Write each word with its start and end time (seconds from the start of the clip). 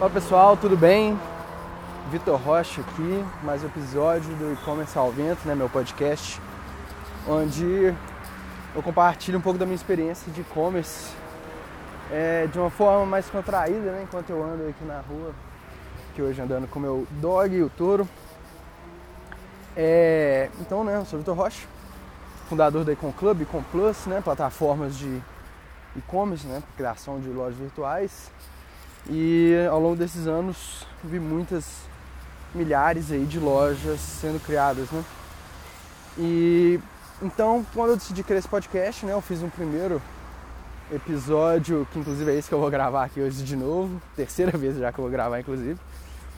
Olá 0.00 0.08
pessoal, 0.08 0.56
tudo 0.56 0.76
bem? 0.76 1.18
Vitor 2.12 2.38
Rocha 2.38 2.82
aqui, 2.82 3.24
mais 3.42 3.64
um 3.64 3.66
episódio 3.66 4.32
do 4.36 4.52
E-Commerce 4.52 4.96
ao 4.96 5.10
Vento, 5.10 5.40
né, 5.44 5.56
meu 5.56 5.68
podcast, 5.68 6.40
onde 7.26 7.92
eu 8.76 8.82
compartilho 8.84 9.40
um 9.40 9.40
pouco 9.40 9.58
da 9.58 9.66
minha 9.66 9.74
experiência 9.74 10.30
de 10.30 10.42
e-commerce 10.42 11.12
é, 12.12 12.46
de 12.46 12.60
uma 12.60 12.70
forma 12.70 13.06
mais 13.06 13.28
contraída, 13.28 13.90
né, 13.90 14.02
enquanto 14.04 14.30
eu 14.30 14.40
ando 14.40 14.68
aqui 14.68 14.84
na 14.84 15.00
rua, 15.00 15.34
que 16.14 16.22
hoje 16.22 16.40
andando 16.40 16.68
com 16.68 16.78
meu 16.78 17.04
dog 17.20 17.56
e 17.56 17.62
o 17.64 17.68
touro. 17.68 18.08
É, 19.76 20.48
então, 20.60 20.84
né, 20.84 20.94
eu 20.94 21.04
sou 21.06 21.18
Vitor 21.18 21.36
Rocha, 21.36 21.66
fundador 22.48 22.84
da 22.84 22.92
Econ 22.92 23.10
Club, 23.10 23.42
Econ 23.42 23.64
Plus, 23.72 24.06
né, 24.06 24.20
plataformas 24.20 24.96
de 24.96 25.20
e-commerce, 25.96 26.46
né, 26.46 26.62
criação 26.76 27.18
de 27.18 27.30
lojas 27.30 27.58
virtuais. 27.58 28.30
E 29.08 29.54
ao 29.70 29.80
longo 29.80 29.96
desses 29.96 30.26
anos 30.26 30.86
vi 31.02 31.18
muitas 31.18 31.64
milhares 32.54 33.10
aí 33.10 33.24
de 33.24 33.38
lojas 33.38 34.00
sendo 34.00 34.42
criadas, 34.44 34.90
né? 34.90 35.04
E 36.18 36.80
então, 37.20 37.66
quando 37.74 37.90
eu 37.90 37.96
decidi 37.96 38.22
criar 38.22 38.38
esse 38.38 38.48
podcast, 38.48 39.04
né, 39.04 39.12
eu 39.12 39.20
fiz 39.20 39.42
um 39.42 39.48
primeiro 39.48 40.00
episódio, 40.92 41.86
que 41.92 41.98
inclusive 41.98 42.30
é 42.30 42.34
esse 42.36 42.48
que 42.48 42.54
eu 42.54 42.60
vou 42.60 42.70
gravar 42.70 43.04
aqui 43.04 43.20
hoje 43.20 43.42
de 43.42 43.56
novo, 43.56 44.00
terceira 44.14 44.56
vez 44.56 44.76
já 44.76 44.92
que 44.92 44.98
eu 44.98 45.02
vou 45.02 45.10
gravar 45.10 45.40
inclusive. 45.40 45.78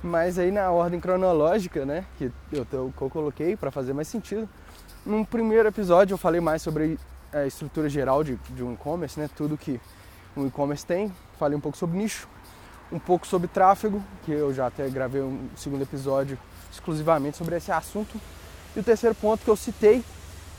Mas 0.03 0.39
aí 0.39 0.51
na 0.51 0.71
ordem 0.71 0.99
cronológica, 0.99 1.85
né, 1.85 2.05
que 2.17 2.33
eu, 2.53 2.65
que 2.65 3.03
eu 3.03 3.11
coloquei 3.11 3.57
para 3.57 3.71
fazer 3.71 3.93
mais 3.93 4.09
sentido. 4.09 4.49
Num 5.05 5.25
primeiro 5.25 5.69
episódio 5.69 6.15
eu 6.15 6.19
falei 6.19 6.41
mais 6.41 6.63
sobre 6.63 6.99
a 7.33 7.47
estrutura 7.47 7.89
geral 7.89 8.25
de, 8.25 8.37
de 8.51 8.63
um 8.63 8.73
e-commerce, 8.73 9.21
né, 9.21 9.29
tudo 9.37 9.59
que 9.59 9.79
um 10.37 10.47
e-commerce 10.47 10.85
tem. 10.85 11.13
Falei 11.39 11.57
um 11.57 11.61
pouco 11.61 11.77
sobre 11.77 11.99
nicho, 11.99 12.27
um 12.93 12.99
pouco 12.99 13.27
sobre 13.27 13.49
tráfego, 13.49 14.03
que 14.25 14.33
eu 14.33 14.53
já 14.53 14.67
até 14.67 14.89
gravei 14.89 15.23
um 15.23 15.49
segundo 15.57 15.83
episódio 15.83 16.39
exclusivamente 16.73 17.37
sobre 17.37 17.57
esse 17.57 17.71
assunto. 17.71 18.21
E 18.75 18.81
o 18.81 18.83
terceiro 18.83 19.15
ponto 19.15 19.45
que 19.45 19.51
eu 19.51 19.57
citei 19.57 20.05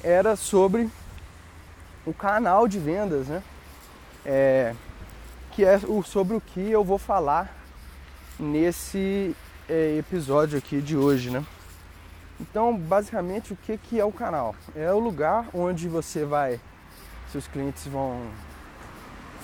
era 0.04 0.36
sobre 0.36 0.90
o 2.06 2.14
canal 2.14 2.68
de 2.68 2.80
vendas, 2.80 3.28
né? 3.28 3.44
É, 4.26 4.76
que 5.52 5.66
é 5.66 5.80
o, 5.88 6.04
sobre 6.04 6.36
o 6.36 6.42
que 6.42 6.60
eu 6.60 6.84
vou 6.84 6.98
falar 6.98 7.56
nesse 8.40 9.36
é, 9.70 9.98
episódio 9.98 10.58
aqui 10.58 10.82
de 10.82 10.96
hoje, 10.96 11.30
né? 11.30 11.44
Então, 12.40 12.76
basicamente, 12.76 13.54
o 13.54 13.56
que, 13.56 13.78
que 13.78 14.00
é 14.00 14.06
o 14.06 14.12
canal? 14.12 14.56
É 14.76 14.92
o 14.92 15.00
lugar 15.00 15.48
onde 15.54 15.88
você 15.88 16.26
vai, 16.26 16.60
seus 17.32 17.48
clientes 17.48 17.86
vão 17.86 18.20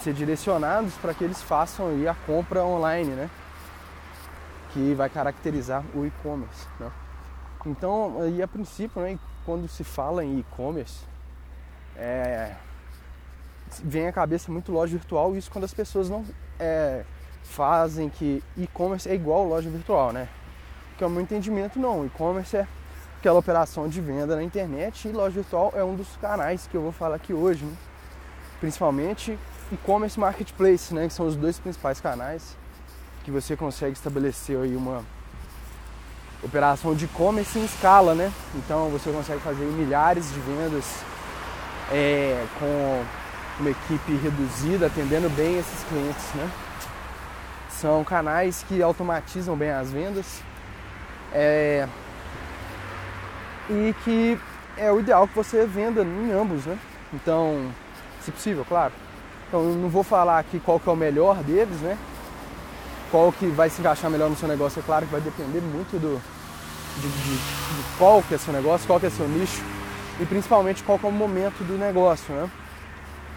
ser 0.03 0.13
direcionados 0.13 0.93
para 0.95 1.13
que 1.13 1.23
eles 1.23 1.41
façam 1.41 1.89
aí 1.89 2.07
a 2.07 2.13
compra 2.13 2.63
online, 2.63 3.11
né? 3.11 3.29
Que 4.73 4.93
vai 4.93 5.09
caracterizar 5.09 5.83
o 5.93 6.05
e-commerce, 6.05 6.67
né? 6.79 6.91
Então, 7.65 8.21
aí 8.21 8.41
a 8.41 8.47
princípio, 8.47 9.01
né, 9.01 9.19
quando 9.45 9.67
se 9.67 9.83
fala 9.83 10.23
em 10.23 10.39
e-commerce, 10.39 10.99
é, 11.97 12.55
vem 13.83 14.07
à 14.07 14.11
cabeça 14.11 14.51
muito 14.51 14.71
loja 14.71 14.97
virtual, 14.97 15.35
isso 15.35 15.51
quando 15.51 15.65
as 15.65 15.73
pessoas 15.73 16.09
não 16.09 16.23
é, 16.59 17.03
fazem 17.43 18.09
que 18.09 18.41
e-commerce 18.55 19.09
é 19.09 19.15
igual 19.15 19.43
loja 19.43 19.69
virtual, 19.69 20.13
né? 20.13 20.29
Que 20.97 21.03
é 21.03 21.07
o 21.07 21.09
meu 21.09 21.21
entendimento, 21.21 21.77
não. 21.79 22.05
E-commerce 22.05 22.55
é 22.55 22.67
aquela 23.19 23.39
operação 23.39 23.87
de 23.87 23.99
venda 23.99 24.35
na 24.35 24.43
internet 24.43 25.07
e 25.07 25.11
loja 25.11 25.35
virtual 25.35 25.73
é 25.75 25.83
um 25.83 25.95
dos 25.95 26.15
canais 26.17 26.67
que 26.67 26.77
eu 26.77 26.81
vou 26.81 26.91
falar 26.91 27.15
aqui 27.15 27.33
hoje, 27.33 27.65
né? 27.65 27.75
principalmente 28.59 29.37
e-commerce 29.71 30.19
marketplace, 30.19 30.93
né, 30.93 31.07
que 31.07 31.13
são 31.13 31.27
os 31.27 31.35
dois 31.35 31.59
principais 31.59 31.99
canais 31.99 32.55
que 33.27 33.31
você 33.31 33.57
consegue 33.57 33.91
estabelecer 33.91 34.57
aí 34.57 34.73
uma 34.73 35.03
operação 36.41 36.95
de 36.95 37.03
e-commerce 37.03 37.59
em 37.59 37.65
escala, 37.65 38.15
né? 38.15 38.31
Então 38.55 38.87
você 38.87 39.11
consegue 39.11 39.41
fazer 39.41 39.65
milhares 39.65 40.31
de 40.31 40.39
vendas 40.39 40.85
é, 41.91 42.45
com 42.57 43.03
uma 43.59 43.69
equipe 43.69 44.15
reduzida, 44.15 44.87
atendendo 44.87 45.29
bem 45.31 45.59
esses 45.59 45.83
clientes, 45.89 46.23
né? 46.35 46.49
São 47.69 48.01
canais 48.05 48.63
que 48.65 48.81
automatizam 48.81 49.57
bem 49.57 49.71
as 49.71 49.91
vendas 49.91 50.41
é, 51.33 51.85
e 53.69 53.93
que 54.05 54.39
é 54.77 54.89
o 54.89 55.01
ideal 55.01 55.27
que 55.27 55.35
você 55.35 55.65
venda 55.65 56.01
em 56.01 56.31
ambos, 56.31 56.65
né? 56.65 56.79
Então, 57.13 57.69
se 58.21 58.31
possível, 58.31 58.63
claro. 58.63 58.93
Então 59.47 59.61
eu 59.61 59.75
não 59.75 59.89
vou 59.89 60.03
falar 60.03 60.39
aqui 60.39 60.59
qual 60.59 60.79
que 60.79 60.89
é 60.89 60.91
o 60.91 60.95
melhor 60.95 61.37
deles, 61.43 61.79
né? 61.79 61.97
Qual 63.09 63.31
que 63.31 63.47
vai 63.47 63.69
se 63.69 63.79
encaixar 63.79 64.11
melhor 64.11 64.29
no 64.29 64.35
seu 64.35 64.47
negócio, 64.47 64.79
é 64.79 64.83
claro 64.83 65.05
que 65.05 65.11
vai 65.11 65.21
depender 65.21 65.61
muito 65.61 65.97
do, 65.97 66.21
de, 67.01 67.07
de, 67.07 67.37
de 67.37 67.97
qual 67.97 68.21
que 68.21 68.35
é 68.35 68.37
seu 68.37 68.51
negócio, 68.51 68.85
qual 68.85 68.99
que 68.99 69.05
é 69.05 69.09
seu 69.09 69.27
nicho 69.27 69.63
e 70.19 70.25
principalmente 70.25 70.83
qual 70.83 70.99
que 70.99 71.05
é 71.05 71.09
o 71.09 71.11
momento 71.11 71.63
do 71.63 71.77
negócio, 71.77 72.33
né? 72.33 72.49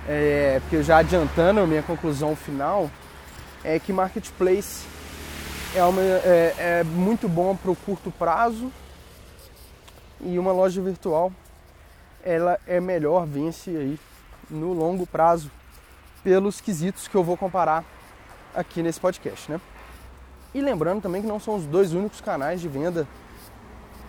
É, 0.08 0.58
porque 0.62 0.82
já 0.82 0.98
adiantando 0.98 1.60
a 1.60 1.66
minha 1.66 1.82
conclusão 1.82 2.34
final 2.34 2.90
é 3.62 3.78
que 3.78 3.92
marketplace 3.92 4.86
é, 5.74 5.84
uma, 5.84 6.00
é, 6.00 6.54
é 6.58 6.84
muito 6.84 7.28
bom 7.28 7.54
para 7.54 7.70
o 7.70 7.76
curto 7.76 8.10
prazo 8.10 8.72
e 10.20 10.38
uma 10.38 10.52
loja 10.52 10.80
virtual 10.80 11.30
ela 12.24 12.58
é 12.66 12.80
melhor 12.80 13.26
vence 13.26 13.70
aí 13.70 13.98
no 14.50 14.72
longo 14.72 15.06
prazo 15.06 15.50
pelos 16.22 16.60
quesitos 16.60 17.08
que 17.08 17.14
eu 17.14 17.24
vou 17.24 17.36
comparar 17.36 17.84
aqui 18.54 18.82
nesse 18.82 19.00
podcast, 19.00 19.50
né? 19.50 19.60
E 20.52 20.60
lembrando 20.60 21.00
também 21.00 21.22
que 21.22 21.28
não 21.28 21.38
são 21.38 21.54
os 21.56 21.64
dois 21.64 21.92
únicos 21.92 22.20
canais 22.20 22.60
de 22.60 22.68
venda 22.68 23.06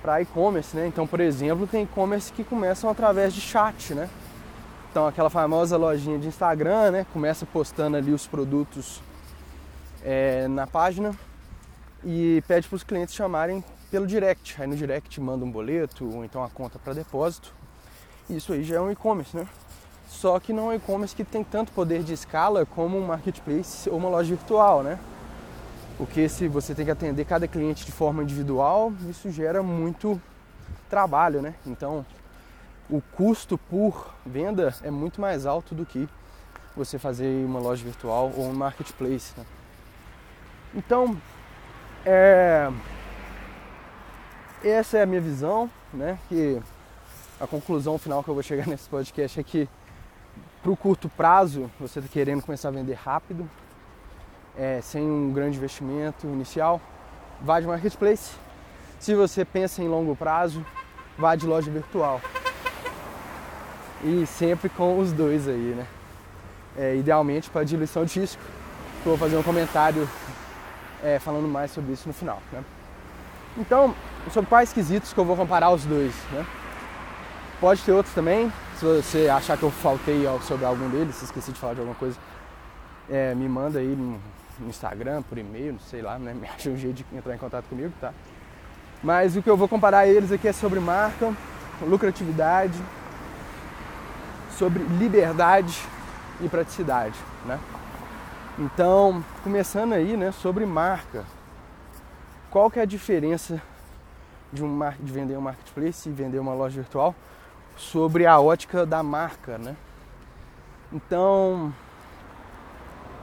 para 0.01 0.21
e-commerce, 0.21 0.75
né? 0.75 0.87
Então, 0.87 1.05
por 1.05 1.19
exemplo, 1.19 1.67
tem 1.67 1.83
e-commerce 1.83 2.33
que 2.33 2.43
começam 2.43 2.89
através 2.89 3.33
de 3.33 3.41
chat, 3.41 3.93
né? 3.93 4.09
Então, 4.89 5.07
aquela 5.07 5.29
famosa 5.29 5.77
lojinha 5.77 6.17
de 6.17 6.27
Instagram, 6.27 6.91
né? 6.91 7.05
Começa 7.13 7.45
postando 7.45 7.95
ali 7.95 8.11
os 8.11 8.27
produtos 8.27 9.01
é, 10.03 10.47
na 10.47 10.65
página 10.65 11.15
e 12.03 12.43
pede 12.47 12.67
para 12.67 12.75
os 12.75 12.83
clientes 12.83 13.13
chamarem 13.13 13.63
pelo 13.91 14.07
direct. 14.07 14.59
Aí 14.59 14.67
no 14.67 14.75
direct 14.75 15.21
manda 15.21 15.45
um 15.45 15.51
boleto 15.51 16.09
ou 16.13 16.25
então 16.25 16.43
a 16.43 16.49
conta 16.49 16.79
para 16.79 16.93
depósito. 16.93 17.53
Isso 18.29 18.53
aí 18.53 18.63
já 18.63 18.77
é 18.77 18.81
um 18.81 18.91
e-commerce, 18.91 19.35
né? 19.35 19.47
Só 20.11 20.39
que 20.39 20.51
não 20.51 20.69
é 20.69 20.75
um 20.75 20.77
e-commerce 20.77 21.15
que 21.15 21.23
tem 21.23 21.43
tanto 21.43 21.71
poder 21.71 22.03
de 22.03 22.13
escala 22.13 22.65
como 22.65 22.97
um 22.97 23.07
marketplace 23.07 23.89
ou 23.89 23.97
uma 23.97 24.09
loja 24.09 24.35
virtual, 24.35 24.83
né? 24.83 24.99
Porque 25.97 26.27
se 26.27 26.47
você 26.47 26.75
tem 26.75 26.85
que 26.85 26.91
atender 26.91 27.25
cada 27.25 27.47
cliente 27.47 27.85
de 27.85 27.91
forma 27.91 28.21
individual, 28.21 28.93
isso 29.09 29.31
gera 29.31 29.63
muito 29.63 30.21
trabalho, 30.89 31.41
né? 31.41 31.55
Então, 31.65 32.05
o 32.89 33.01
custo 33.01 33.57
por 33.57 34.13
venda 34.25 34.75
é 34.83 34.91
muito 34.91 35.19
mais 35.21 35.45
alto 35.45 35.73
do 35.73 35.85
que 35.85 36.07
você 36.75 36.99
fazer 36.99 37.43
uma 37.45 37.59
loja 37.59 37.83
virtual 37.83 38.31
ou 38.35 38.45
um 38.45 38.53
marketplace. 38.53 39.33
Né? 39.37 39.45
Então, 40.75 41.17
é... 42.05 42.69
essa 44.63 44.97
é 44.97 45.03
a 45.03 45.05
minha 45.05 45.21
visão, 45.21 45.69
né? 45.93 46.19
Que 46.27 46.61
a 47.39 47.47
conclusão 47.47 47.97
final 47.97 48.21
que 48.21 48.29
eu 48.29 48.33
vou 48.33 48.43
chegar 48.43 48.67
nesse 48.67 48.89
podcast 48.89 49.39
é 49.39 49.43
que 49.43 49.69
para 50.61 50.71
o 50.71 50.77
curto 50.77 51.09
prazo, 51.09 51.69
você 51.79 51.99
está 51.99 52.11
querendo 52.11 52.41
começar 52.43 52.67
a 52.67 52.71
vender 52.71 52.93
rápido, 52.93 53.49
é, 54.55 54.79
sem 54.81 55.01
um 55.01 55.31
grande 55.33 55.57
investimento 55.57 56.27
inicial, 56.27 56.79
vá 57.41 57.59
de 57.59 57.67
marketplace. 57.67 58.35
Se 58.99 59.15
você 59.15 59.43
pensa 59.43 59.81
em 59.81 59.87
longo 59.87 60.15
prazo, 60.15 60.63
vá 61.17 61.35
de 61.35 61.47
loja 61.47 61.71
virtual. 61.71 62.21
E 64.03 64.25
sempre 64.27 64.69
com 64.69 64.99
os 64.99 65.11
dois 65.11 65.47
aí, 65.47 65.75
né? 65.75 65.87
É, 66.77 66.95
idealmente 66.95 67.49
para 67.49 67.63
diluição 67.63 68.05
de 68.05 68.19
risco. 68.19 68.41
Vou 69.03 69.17
fazer 69.17 69.37
um 69.37 69.43
comentário 69.43 70.07
é, 71.03 71.17
falando 71.19 71.47
mais 71.47 71.71
sobre 71.71 71.93
isso 71.93 72.07
no 72.07 72.13
final. 72.13 72.41
Né? 72.51 72.63
Então, 73.57 73.93
sobre 74.31 74.47
quais 74.47 74.71
quesitos 74.71 75.11
que 75.11 75.19
eu 75.19 75.25
vou 75.25 75.35
comparar 75.35 75.71
os 75.71 75.83
dois. 75.85 76.13
Né? 76.31 76.45
Pode 77.59 77.81
ter 77.81 77.91
outros 77.91 78.13
também, 78.13 78.51
se 78.81 78.85
você 78.85 79.29
achar 79.29 79.55
que 79.55 79.61
eu 79.61 79.69
faltei 79.69 80.23
sobre 80.41 80.65
algum 80.65 80.89
deles, 80.89 81.13
se 81.13 81.25
esqueci 81.25 81.51
de 81.51 81.59
falar 81.59 81.75
de 81.75 81.81
alguma 81.81 81.95
coisa, 81.95 82.17
é, 83.07 83.35
me 83.35 83.47
manda 83.47 83.77
aí 83.77 83.95
no, 83.95 84.19
no 84.57 84.69
Instagram, 84.69 85.21
por 85.21 85.37
e-mail, 85.37 85.73
não 85.73 85.79
sei 85.81 86.01
lá, 86.01 86.17
né? 86.17 86.33
Me 86.33 86.47
acha 86.49 86.67
um 86.67 86.75
jeito 86.75 86.95
de 86.95 87.15
entrar 87.15 87.35
em 87.35 87.37
contato 87.37 87.65
comigo, 87.65 87.93
tá? 88.01 88.11
Mas 89.03 89.37
o 89.37 89.41
que 89.43 89.47
eu 89.47 89.55
vou 89.55 89.67
comparar 89.67 90.07
eles 90.07 90.31
aqui 90.31 90.47
é 90.47 90.51
sobre 90.51 90.79
marca, 90.79 91.31
lucratividade, 91.83 92.73
sobre 94.57 94.81
liberdade 94.97 95.79
e 96.39 96.49
praticidade, 96.49 97.19
né? 97.45 97.59
Então, 98.57 99.23
começando 99.43 99.93
aí, 99.93 100.17
né, 100.17 100.31
sobre 100.31 100.65
marca. 100.65 101.23
Qual 102.49 102.71
que 102.71 102.79
é 102.79 102.81
a 102.81 102.85
diferença 102.85 103.61
de, 104.51 104.63
um, 104.63 104.79
de 104.99 105.11
vender 105.11 105.37
um 105.37 105.41
marketplace 105.41 106.09
e 106.09 106.11
vender 106.11 106.39
uma 106.39 106.55
loja 106.55 106.81
virtual? 106.81 107.13
Sobre 107.75 108.25
a 108.25 108.39
ótica 108.39 108.85
da 108.85 109.01
marca, 109.01 109.57
né? 109.57 109.75
Então, 110.91 111.73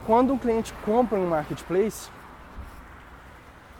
quando 0.06 0.32
um 0.32 0.38
cliente 0.38 0.72
compra 0.84 1.18
um 1.18 1.28
marketplace, 1.28 2.10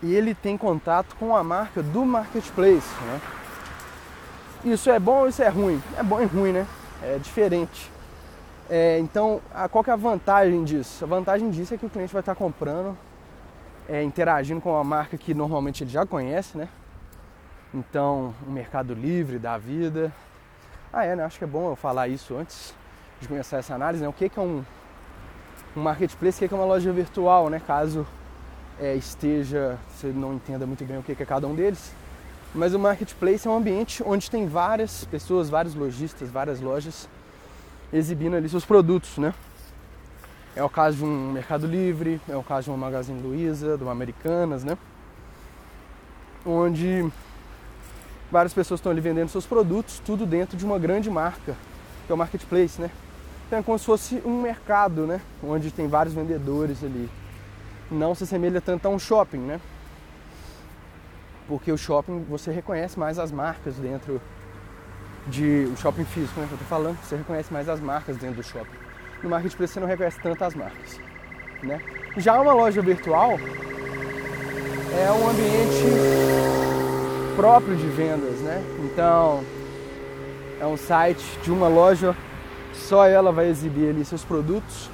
e 0.03 0.15
ele 0.15 0.35
tem 0.35 0.57
contato 0.57 1.17
com 1.17 1.35
a 1.35 1.43
marca 1.43 1.83
do 1.83 2.05
marketplace. 2.05 2.89
Né? 3.03 3.21
Isso 4.65 4.91
é 4.91 4.99
bom 4.99 5.21
ou 5.21 5.29
isso 5.29 5.43
é 5.43 5.49
ruim? 5.49 5.83
É 5.97 6.03
bom 6.03 6.21
e 6.21 6.25
ruim, 6.25 6.53
né? 6.53 6.67
É 7.03 7.19
diferente. 7.19 7.91
É, 8.71 8.99
então, 8.99 9.41
a, 9.55 9.69
qual 9.69 9.83
que 9.83 9.91
é 9.91 9.93
a 9.93 9.97
vantagem 9.97 10.63
disso? 10.65 11.05
A 11.05 11.09
vantagem 11.09 11.51
disso 11.51 11.75
é 11.75 11.79
que 11.79 11.87
o 11.87 11.91
cliente 11.91 12.13
vai 12.13 12.21
estar 12.21 12.35
comprando, 12.35 12.97
é, 13.89 14.03
interagindo 14.03 14.61
com 14.61 14.73
uma 14.73 14.85
marca 14.85 15.17
que 15.17 15.33
normalmente 15.33 15.83
ele 15.83 15.91
já 15.91 16.05
conhece, 16.05 16.57
né? 16.57 16.69
Então, 17.73 18.35
o 18.47 18.51
Mercado 18.51 18.95
Livre 18.95 19.39
da 19.39 19.57
vida. 19.59 20.13
Ah, 20.93 21.05
é, 21.05 21.15
né? 21.15 21.25
Acho 21.25 21.39
que 21.39 21.45
é 21.45 21.47
bom 21.47 21.71
eu 21.71 21.77
falar 21.77 22.09
isso 22.09 22.37
antes 22.37 22.75
de 23.21 23.29
começar 23.29 23.59
essa 23.59 23.75
análise, 23.75 24.03
né? 24.03 24.09
O 24.09 24.13
que, 24.13 24.31
é 24.35 24.41
um, 24.41 24.65
um 25.77 25.81
marketplace, 25.83 26.43
o 26.43 26.49
que, 26.49 26.55
é 26.55 26.57
uma 26.57 26.65
loja 26.65 26.91
virtual, 26.93 27.51
né? 27.51 27.61
Caso 27.67 28.07
é, 28.81 28.95
esteja, 28.95 29.79
você 29.91 30.07
não 30.09 30.35
entenda 30.35 30.67
muito 30.67 30.85
bem 30.85 30.99
o 30.99 31.03
que, 31.03 31.13
é 31.13 31.27
cada 31.27 31.47
um 31.47 31.55
deles. 31.55 31.93
Mas 32.55 32.73
o 32.73 32.79
marketplace 32.79 33.47
é 33.47 33.51
um 33.51 33.57
ambiente 33.57 34.03
onde 34.05 34.31
tem 34.31 34.47
várias 34.47 35.05
pessoas, 35.05 35.51
vários 35.51 35.75
lojistas, 35.75 36.31
várias 36.31 36.61
lojas 36.61 37.07
exibindo 37.93 38.37
ali 38.37 38.49
seus 38.49 38.65
produtos, 38.65 39.19
né? 39.19 39.35
É 40.57 40.65
o 40.65 40.71
caso 40.71 40.99
de 40.99 41.05
um 41.05 41.33
Mercado 41.33 41.67
Livre, 41.67 42.19
é 42.27 42.37
o 42.37 42.43
caso 42.43 42.65
de 42.65 42.71
uma 42.71 42.79
Magazine 42.79 43.21
Luiza, 43.21 43.77
uma 43.77 43.93
Americanas, 43.93 44.65
né? 44.65 44.79
Onde 46.47 47.11
várias 48.31 48.53
pessoas 48.53 48.79
estão 48.79 48.93
ali 48.93 49.01
vendendo 49.01 49.29
seus 49.29 49.47
produtos, 49.47 50.01
tudo 50.05 50.27
dentro 50.27 50.57
de 50.57 50.65
uma 50.65 50.79
grande 50.79 51.11
marca, 51.11 51.57
que 52.07 52.13
é 52.13 52.15
o 52.15 52.19
marketplace, 52.19 52.81
né? 52.81 52.91
Então 53.47 53.59
é 53.59 53.63
como 53.63 53.79
se 53.79 53.85
fosse 53.87 54.23
um 54.25 54.43
mercado, 54.43 55.07
né? 55.07 55.21
Onde 55.43 55.71
tem 55.71 55.89
vários 55.89 56.15
vendedores 56.15 56.85
ali. 56.85 57.09
Não 57.91 58.15
se 58.15 58.25
assemelha 58.25 58.61
tanto 58.61 58.87
a 58.87 58.91
um 58.91 58.99
shopping, 58.99 59.39
né? 59.39 59.61
Porque 61.47 61.73
o 61.73 61.79
shopping 61.79 62.25
você 62.29 62.53
reconhece 62.53 62.99
mais 62.99 63.19
as 63.19 63.33
marcas 63.33 63.77
dentro 63.77 64.21
de 65.27 65.69
o 65.73 65.77
shopping 65.79 66.05
físico, 66.05 66.39
né? 66.41 66.47
Que 66.47 66.53
eu 66.53 66.59
tô 66.59 66.65
falando, 66.67 66.99
você 67.03 67.17
reconhece 67.17 67.51
mais 67.51 67.69
as 67.69 67.81
marcas 67.81 68.19
dentro 68.19 68.37
do 68.37 68.43
shopping. 68.43 68.77
No 69.23 69.31
marketplace 69.31 69.73
você 69.73 69.81
não 69.81 69.87
reconhece 69.87 70.21
tanto 70.21 70.45
as 70.45 70.55
marcas, 70.55 71.01
né? 71.63 71.81
Já 72.19 72.39
uma 72.39 72.53
loja 72.53 72.83
virtual 72.83 73.39
é 74.93 75.11
um 75.11 75.31
ambiente 75.31 76.18
próprio 77.39 77.77
de 77.77 77.87
vendas, 77.87 78.41
né? 78.41 78.61
Então 78.81 79.45
é 80.61 80.67
um 80.67 80.77
site 80.77 81.25
de 81.45 81.53
uma 81.53 81.69
loja, 81.69 82.17
só 82.75 83.07
ela 83.07 83.31
vai 83.31 83.47
exibir 83.47 83.91
ali 83.91 84.05
seus 84.05 84.25
produtos 84.25 84.91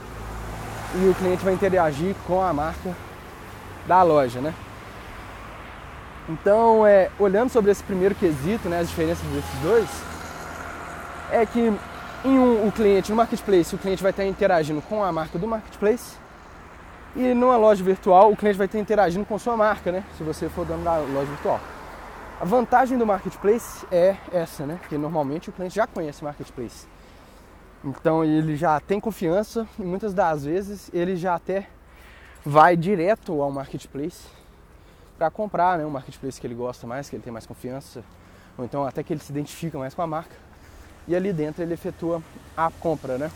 e 0.94 1.08
o 1.08 1.14
cliente 1.14 1.42
vai 1.42 1.54
interagir 1.54 2.14
com 2.26 2.42
a 2.42 2.52
marca 2.52 2.94
da 3.88 4.02
loja, 4.02 4.42
né? 4.42 4.52
Então, 6.28 6.86
é, 6.86 7.10
olhando 7.18 7.48
sobre 7.48 7.70
esse 7.70 7.82
primeiro 7.82 8.14
quesito, 8.14 8.68
né, 8.68 8.80
as 8.80 8.88
diferenças 8.88 9.24
desses 9.28 9.60
dois, 9.60 9.88
é 11.30 11.46
que 11.46 11.72
em 12.26 12.38
um, 12.38 12.68
o 12.68 12.72
cliente 12.72 13.10
no 13.10 13.16
marketplace, 13.16 13.74
o 13.74 13.78
cliente 13.78 14.02
vai 14.02 14.10
estar 14.10 14.24
interagindo 14.24 14.82
com 14.82 15.02
a 15.02 15.10
marca 15.10 15.38
do 15.38 15.48
marketplace 15.48 16.16
e 17.16 17.32
numa 17.32 17.56
loja 17.56 17.82
virtual, 17.82 18.30
o 18.30 18.36
cliente 18.36 18.58
vai 18.58 18.66
estar 18.66 18.78
interagindo 18.78 19.24
com 19.24 19.38
sua 19.38 19.56
marca, 19.56 19.90
né? 19.90 20.04
Se 20.18 20.22
você 20.22 20.46
for 20.50 20.66
dono 20.66 20.84
da 20.84 20.98
loja 20.98 21.30
virtual. 21.30 21.58
A 22.40 22.44
vantagem 22.44 22.98
do 22.98 23.06
marketplace 23.06 23.86
é 23.92 24.16
essa, 24.32 24.66
né? 24.66 24.80
Que 24.88 24.98
normalmente 24.98 25.50
o 25.50 25.52
cliente 25.52 25.76
já 25.76 25.86
conhece 25.86 26.20
o 26.20 26.24
marketplace. 26.24 26.86
Então 27.84 28.24
ele 28.24 28.56
já 28.56 28.80
tem 28.80 28.98
confiança 28.98 29.66
e 29.78 29.82
muitas 29.82 30.12
das 30.12 30.44
vezes 30.44 30.90
ele 30.92 31.16
já 31.16 31.36
até 31.36 31.68
vai 32.44 32.76
direto 32.76 33.40
ao 33.40 33.50
marketplace 33.52 34.26
para 35.16 35.30
comprar, 35.30 35.78
né? 35.78 35.86
Um 35.86 35.90
marketplace 35.90 36.40
que 36.40 36.46
ele 36.46 36.56
gosta 36.56 36.86
mais, 36.86 37.08
que 37.08 37.14
ele 37.14 37.22
tem 37.22 37.32
mais 37.32 37.46
confiança, 37.46 38.02
ou 38.58 38.64
então 38.64 38.84
até 38.84 39.02
que 39.02 39.12
ele 39.12 39.20
se 39.20 39.30
identifica 39.30 39.78
mais 39.78 39.94
com 39.94 40.02
a 40.02 40.06
marca. 40.06 40.34
E 41.06 41.14
ali 41.14 41.32
dentro 41.32 41.62
ele 41.62 41.74
efetua 41.74 42.20
a 42.56 42.70
compra, 42.80 43.16
né? 43.16 43.30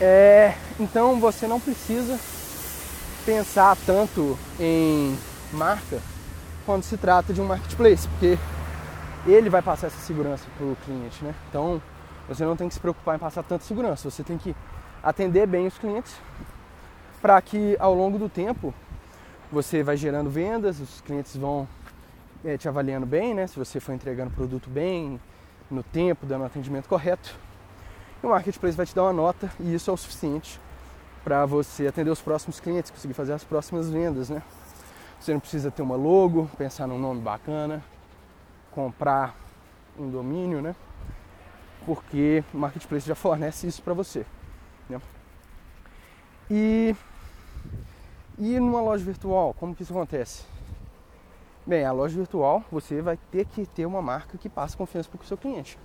É, 0.00 0.56
então 0.80 1.20
você 1.20 1.46
não 1.46 1.60
precisa 1.60 2.18
pensar 3.24 3.76
tanto 3.86 4.36
em 4.58 5.16
marca 5.52 6.00
quando 6.64 6.82
se 6.82 6.96
trata 6.96 7.32
de 7.32 7.40
um 7.40 7.46
marketplace, 7.46 8.08
porque 8.08 8.38
ele 9.26 9.48
vai 9.50 9.62
passar 9.62 9.88
essa 9.88 10.00
segurança 10.00 10.44
para 10.56 10.66
o 10.66 10.76
cliente, 10.84 11.24
né? 11.24 11.34
Então 11.48 11.80
você 12.28 12.44
não 12.44 12.56
tem 12.56 12.68
que 12.68 12.74
se 12.74 12.80
preocupar 12.80 13.16
em 13.16 13.18
passar 13.18 13.42
tanta 13.42 13.64
segurança, 13.64 14.10
você 14.10 14.22
tem 14.22 14.38
que 14.38 14.54
atender 15.02 15.46
bem 15.46 15.66
os 15.66 15.76
clientes 15.78 16.14
para 17.20 17.40
que 17.40 17.76
ao 17.78 17.94
longo 17.94 18.18
do 18.18 18.28
tempo 18.28 18.74
você 19.50 19.82
vai 19.82 19.96
gerando 19.96 20.30
vendas, 20.30 20.80
os 20.80 21.00
clientes 21.02 21.36
vão 21.36 21.68
é, 22.44 22.56
te 22.56 22.68
avaliando 22.68 23.06
bem, 23.06 23.34
né? 23.34 23.46
Se 23.46 23.58
você 23.58 23.78
for 23.78 23.92
entregando 23.92 24.30
o 24.30 24.34
produto 24.34 24.68
bem, 24.68 25.20
no 25.70 25.82
tempo, 25.82 26.26
dando 26.26 26.42
o 26.42 26.44
atendimento 26.44 26.88
correto. 26.88 27.34
E 28.22 28.26
o 28.26 28.30
marketplace 28.30 28.76
vai 28.76 28.86
te 28.86 28.94
dar 28.94 29.04
uma 29.04 29.12
nota 29.12 29.50
e 29.58 29.74
isso 29.74 29.90
é 29.90 29.92
o 29.92 29.96
suficiente 29.96 30.60
para 31.24 31.46
você 31.46 31.86
atender 31.86 32.10
os 32.10 32.20
próximos 32.20 32.58
clientes, 32.60 32.90
conseguir 32.90 33.14
fazer 33.14 33.32
as 33.32 33.44
próximas 33.44 33.88
vendas, 33.88 34.28
né? 34.28 34.42
Você 35.22 35.32
não 35.32 35.38
precisa 35.38 35.70
ter 35.70 35.82
uma 35.82 35.94
logo, 35.94 36.50
pensar 36.58 36.88
num 36.88 36.98
nome 36.98 37.20
bacana, 37.20 37.80
comprar 38.72 39.36
um 39.96 40.10
domínio, 40.10 40.60
né? 40.60 40.74
Porque 41.86 42.42
o 42.52 42.58
marketplace 42.58 43.06
já 43.06 43.14
fornece 43.14 43.68
isso 43.68 43.80
para 43.84 43.94
você. 43.94 44.26
Né? 44.88 45.00
E, 46.50 46.96
e 48.36 48.58
numa 48.58 48.80
loja 48.80 49.04
virtual, 49.04 49.54
como 49.54 49.76
que 49.76 49.84
isso 49.84 49.92
acontece? 49.92 50.42
Bem, 51.64 51.84
a 51.84 51.92
loja 51.92 52.16
virtual 52.16 52.64
você 52.72 53.00
vai 53.00 53.16
ter 53.30 53.44
que 53.44 53.64
ter 53.64 53.86
uma 53.86 54.02
marca 54.02 54.36
que 54.36 54.48
passe 54.48 54.76
confiança 54.76 55.08
para 55.08 55.22
o 55.22 55.24
seu 55.24 55.36
cliente. 55.36 55.78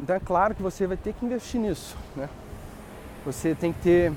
Então 0.00 0.16
é 0.16 0.18
claro 0.18 0.56
que 0.56 0.62
você 0.62 0.88
vai 0.88 0.96
ter 0.96 1.12
que 1.12 1.24
investir 1.24 1.60
nisso, 1.60 1.96
né? 2.16 2.28
Você 3.24 3.54
tem 3.54 3.72
que 3.72 3.80
ter 3.80 4.12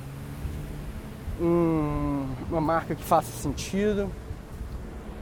um, 1.39 2.25
uma 2.49 2.61
marca 2.61 2.95
que 2.95 3.03
faça 3.03 3.31
sentido, 3.31 4.09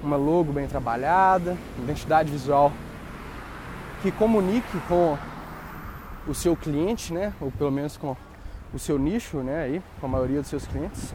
uma 0.03 0.15
logo 0.15 0.51
bem 0.51 0.67
trabalhada, 0.67 1.57
identidade 1.77 2.31
visual 2.31 2.71
que 4.01 4.11
comunique 4.11 4.79
com 4.87 5.17
o 6.27 6.33
seu 6.33 6.55
cliente, 6.55 7.13
né? 7.13 7.33
Ou 7.39 7.51
pelo 7.51 7.71
menos 7.71 7.97
com 7.97 8.15
o 8.73 8.79
seu 8.79 8.97
nicho, 8.97 9.37
né? 9.37 9.63
Aí, 9.63 9.83
com 9.99 10.07
a 10.07 10.09
maioria 10.09 10.41
dos 10.41 10.49
seus 10.49 10.65
clientes. 10.65 11.13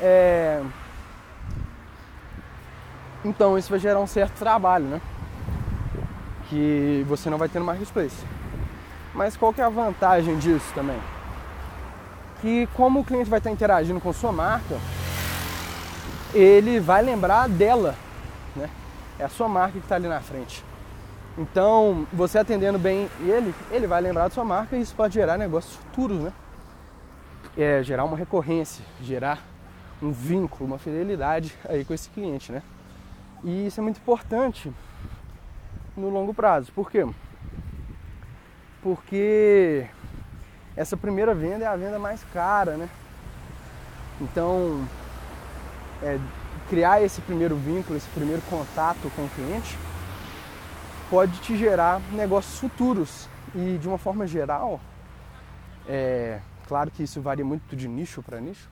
É... 0.00 0.62
Então 3.24 3.56
isso 3.58 3.70
vai 3.70 3.78
gerar 3.78 3.98
um 4.00 4.06
certo 4.06 4.38
trabalho, 4.38 4.84
né? 4.84 5.00
Que 6.48 7.04
você 7.08 7.30
não 7.30 7.38
vai 7.38 7.48
ter 7.48 7.58
no 7.58 7.64
marketplace. 7.64 8.24
Mas 9.14 9.36
qual 9.36 9.52
que 9.52 9.60
é 9.60 9.64
a 9.64 9.70
vantagem 9.70 10.38
disso 10.38 10.70
também? 10.74 10.98
Que 12.42 12.68
como 12.74 13.00
o 13.00 13.04
cliente 13.04 13.30
vai 13.30 13.38
estar 13.38 13.50
interagindo 13.50 14.00
com 14.00 14.12
sua 14.12 14.30
marca, 14.30 14.76
ele 16.36 16.78
vai 16.78 17.02
lembrar 17.02 17.48
dela, 17.48 17.94
né? 18.54 18.68
É 19.18 19.24
a 19.24 19.28
sua 19.28 19.48
marca 19.48 19.72
que 19.72 19.78
está 19.78 19.94
ali 19.94 20.06
na 20.06 20.20
frente. 20.20 20.62
Então, 21.38 22.06
você 22.12 22.38
atendendo 22.38 22.78
bem 22.78 23.08
ele, 23.20 23.54
ele 23.70 23.86
vai 23.86 24.00
lembrar 24.00 24.24
da 24.24 24.30
sua 24.30 24.44
marca 24.44 24.76
e 24.76 24.80
isso 24.80 24.94
pode 24.94 25.14
gerar 25.14 25.38
negócios 25.38 25.76
futuros, 25.76 26.18
né? 26.18 26.32
É, 27.56 27.82
gerar 27.82 28.04
uma 28.04 28.16
recorrência, 28.16 28.84
gerar 29.00 29.42
um 30.02 30.12
vínculo, 30.12 30.66
uma 30.66 30.78
fidelidade 30.78 31.54
aí 31.66 31.84
com 31.84 31.94
esse 31.94 32.10
cliente, 32.10 32.52
né? 32.52 32.62
E 33.42 33.66
isso 33.66 33.80
é 33.80 33.82
muito 33.82 33.98
importante 33.98 34.70
no 35.96 36.10
longo 36.10 36.34
prazo. 36.34 36.70
Por 36.72 36.90
quê? 36.90 37.06
Porque 38.82 39.86
essa 40.76 40.96
primeira 40.96 41.34
venda 41.34 41.64
é 41.64 41.68
a 41.68 41.76
venda 41.76 41.98
mais 41.98 42.22
cara, 42.32 42.76
né? 42.76 42.88
Então, 44.20 44.86
é, 46.02 46.18
criar 46.68 47.02
esse 47.02 47.20
primeiro 47.20 47.56
vínculo, 47.56 47.96
esse 47.96 48.08
primeiro 48.08 48.42
contato 48.42 49.10
com 49.14 49.24
o 49.24 49.28
cliente, 49.30 49.78
pode 51.10 51.38
te 51.40 51.56
gerar 51.56 52.00
negócios 52.12 52.58
futuros. 52.58 53.28
E 53.54 53.78
de 53.78 53.88
uma 53.88 53.96
forma 53.96 54.26
geral, 54.26 54.80
é 55.88 56.40
claro 56.66 56.90
que 56.90 57.02
isso 57.02 57.20
varia 57.20 57.44
muito 57.44 57.74
de 57.74 57.88
nicho 57.88 58.22
para 58.22 58.40
nicho. 58.40 58.68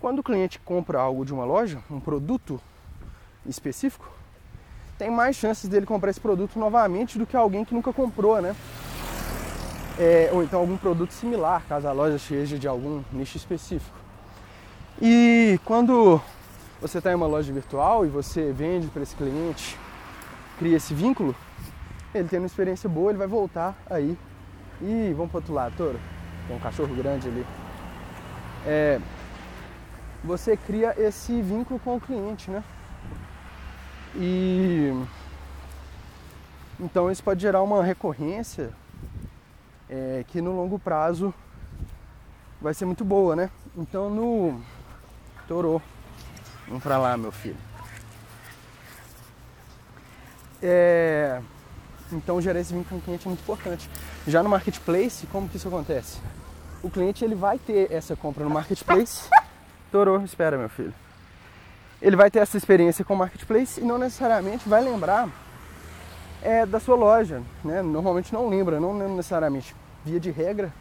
Quando 0.00 0.20
o 0.20 0.22
cliente 0.22 0.58
compra 0.58 1.00
algo 1.00 1.24
de 1.24 1.32
uma 1.32 1.44
loja, 1.44 1.80
um 1.90 2.00
produto 2.00 2.60
específico, 3.46 4.10
tem 4.96 5.10
mais 5.10 5.36
chances 5.36 5.68
dele 5.68 5.86
comprar 5.86 6.10
esse 6.10 6.20
produto 6.20 6.58
novamente 6.58 7.18
do 7.18 7.26
que 7.26 7.36
alguém 7.36 7.64
que 7.64 7.74
nunca 7.74 7.92
comprou, 7.92 8.40
né? 8.40 8.54
É, 9.98 10.30
ou 10.32 10.42
então 10.42 10.60
algum 10.60 10.76
produto 10.76 11.12
similar, 11.12 11.62
caso 11.68 11.86
a 11.86 11.92
loja 11.92 12.18
seja 12.18 12.58
de 12.58 12.66
algum 12.66 13.02
nicho 13.12 13.36
específico. 13.36 14.03
E 15.00 15.58
quando 15.64 16.20
você 16.80 16.98
está 16.98 17.10
em 17.10 17.14
uma 17.14 17.26
loja 17.26 17.52
virtual 17.52 18.06
e 18.06 18.08
você 18.08 18.52
vende 18.52 18.86
para 18.88 19.02
esse 19.02 19.16
cliente, 19.16 19.78
cria 20.58 20.76
esse 20.76 20.94
vínculo, 20.94 21.34
ele 22.14 22.28
tem 22.28 22.38
uma 22.38 22.46
experiência 22.46 22.88
boa, 22.88 23.10
ele 23.10 23.18
vai 23.18 23.26
voltar 23.26 23.76
aí. 23.90 24.16
E 24.80 25.12
vamos 25.16 25.30
para 25.30 25.38
outro 25.38 25.54
lado, 25.54 25.76
Toro. 25.76 25.98
Tem 26.46 26.56
um 26.56 26.60
cachorro 26.60 26.94
grande 26.94 27.26
ali. 27.26 27.46
É, 28.66 29.00
você 30.22 30.56
cria 30.56 30.94
esse 30.96 31.40
vínculo 31.42 31.80
com 31.80 31.96
o 31.96 32.00
cliente, 32.00 32.50
né? 32.50 32.62
E 34.16 34.92
então 36.78 37.10
isso 37.10 37.22
pode 37.22 37.42
gerar 37.42 37.62
uma 37.62 37.82
recorrência 37.82 38.70
é, 39.88 40.24
que 40.28 40.40
no 40.40 40.54
longo 40.56 40.78
prazo 40.78 41.32
vai 42.60 42.72
ser 42.74 42.84
muito 42.84 43.04
boa, 43.04 43.34
né? 43.34 43.50
Então 43.76 44.08
no 44.08 44.60
Torou. 45.46 45.80
Vamos 46.66 46.82
pra 46.82 46.98
lá, 46.98 47.16
meu 47.16 47.32
filho. 47.32 47.56
É, 50.62 51.42
então 52.10 52.40
gerar 52.40 52.60
esse 52.60 52.72
vínculo 52.72 52.88
com 52.88 52.96
o 52.96 53.00
cliente 53.02 53.26
é 53.26 53.28
muito 53.28 53.40
importante. 53.40 53.90
Já 54.26 54.42
no 54.42 54.48
marketplace, 54.48 55.26
como 55.26 55.48
que 55.48 55.58
isso 55.58 55.68
acontece? 55.68 56.18
O 56.82 56.88
cliente 56.88 57.24
ele 57.24 57.34
vai 57.34 57.58
ter 57.58 57.92
essa 57.92 58.16
compra 58.16 58.44
no 58.44 58.50
marketplace. 58.50 59.28
Torou, 59.92 60.22
espera 60.22 60.56
meu 60.56 60.68
filho. 60.68 60.94
Ele 62.00 62.16
vai 62.16 62.30
ter 62.30 62.38
essa 62.38 62.56
experiência 62.56 63.04
com 63.04 63.14
o 63.14 63.16
marketplace 63.16 63.80
e 63.80 63.84
não 63.84 63.98
necessariamente 63.98 64.68
vai 64.68 64.82
lembrar 64.82 65.28
é, 66.42 66.64
da 66.66 66.80
sua 66.80 66.96
loja. 66.96 67.42
Né? 67.62 67.82
Normalmente 67.82 68.32
não 68.32 68.48
lembra, 68.48 68.80
não 68.80 68.94
necessariamente. 69.14 69.74
Via 70.04 70.20
de 70.20 70.30
regra, 70.30 70.72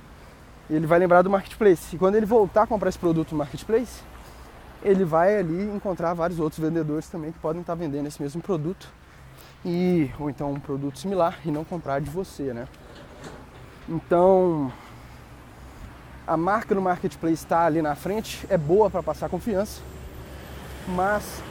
ele 0.70 0.86
vai 0.86 1.00
lembrar 1.00 1.22
do 1.22 1.29
marketplace. 1.29 1.96
E 1.96 2.00
quando 2.00 2.15
ele 2.15 2.25
voltar 2.25 2.63
a 2.63 2.67
comprar 2.67 2.89
esse 2.89 3.00
produto 3.00 3.32
no 3.32 3.38
marketplace, 3.38 4.01
ele 4.83 5.05
vai 5.05 5.37
ali 5.37 5.63
encontrar 5.63 6.13
vários 6.13 6.39
outros 6.39 6.59
vendedores 6.59 7.07
também 7.07 7.31
que 7.31 7.39
podem 7.39 7.61
estar 7.61 7.73
vendendo 7.73 8.05
esse 8.05 8.21
mesmo 8.21 8.41
produto 8.41 8.87
e 9.65 10.11
ou 10.19 10.29
então 10.29 10.51
um 10.51 10.59
produto 10.59 10.99
similar 10.99 11.39
e 11.45 11.51
não 11.51 11.63
comprar 11.63 12.01
de 12.01 12.09
você, 12.09 12.53
né? 12.53 12.67
Então, 13.87 14.71
a 16.27 16.35
marca 16.35 16.75
no 16.75 16.81
marketplace 16.81 17.35
está 17.35 17.65
ali 17.65 17.81
na 17.81 17.95
frente, 17.95 18.45
é 18.49 18.57
boa 18.57 18.89
para 18.89 19.01
passar 19.01 19.29
confiança, 19.29 19.81
mas 20.87 21.41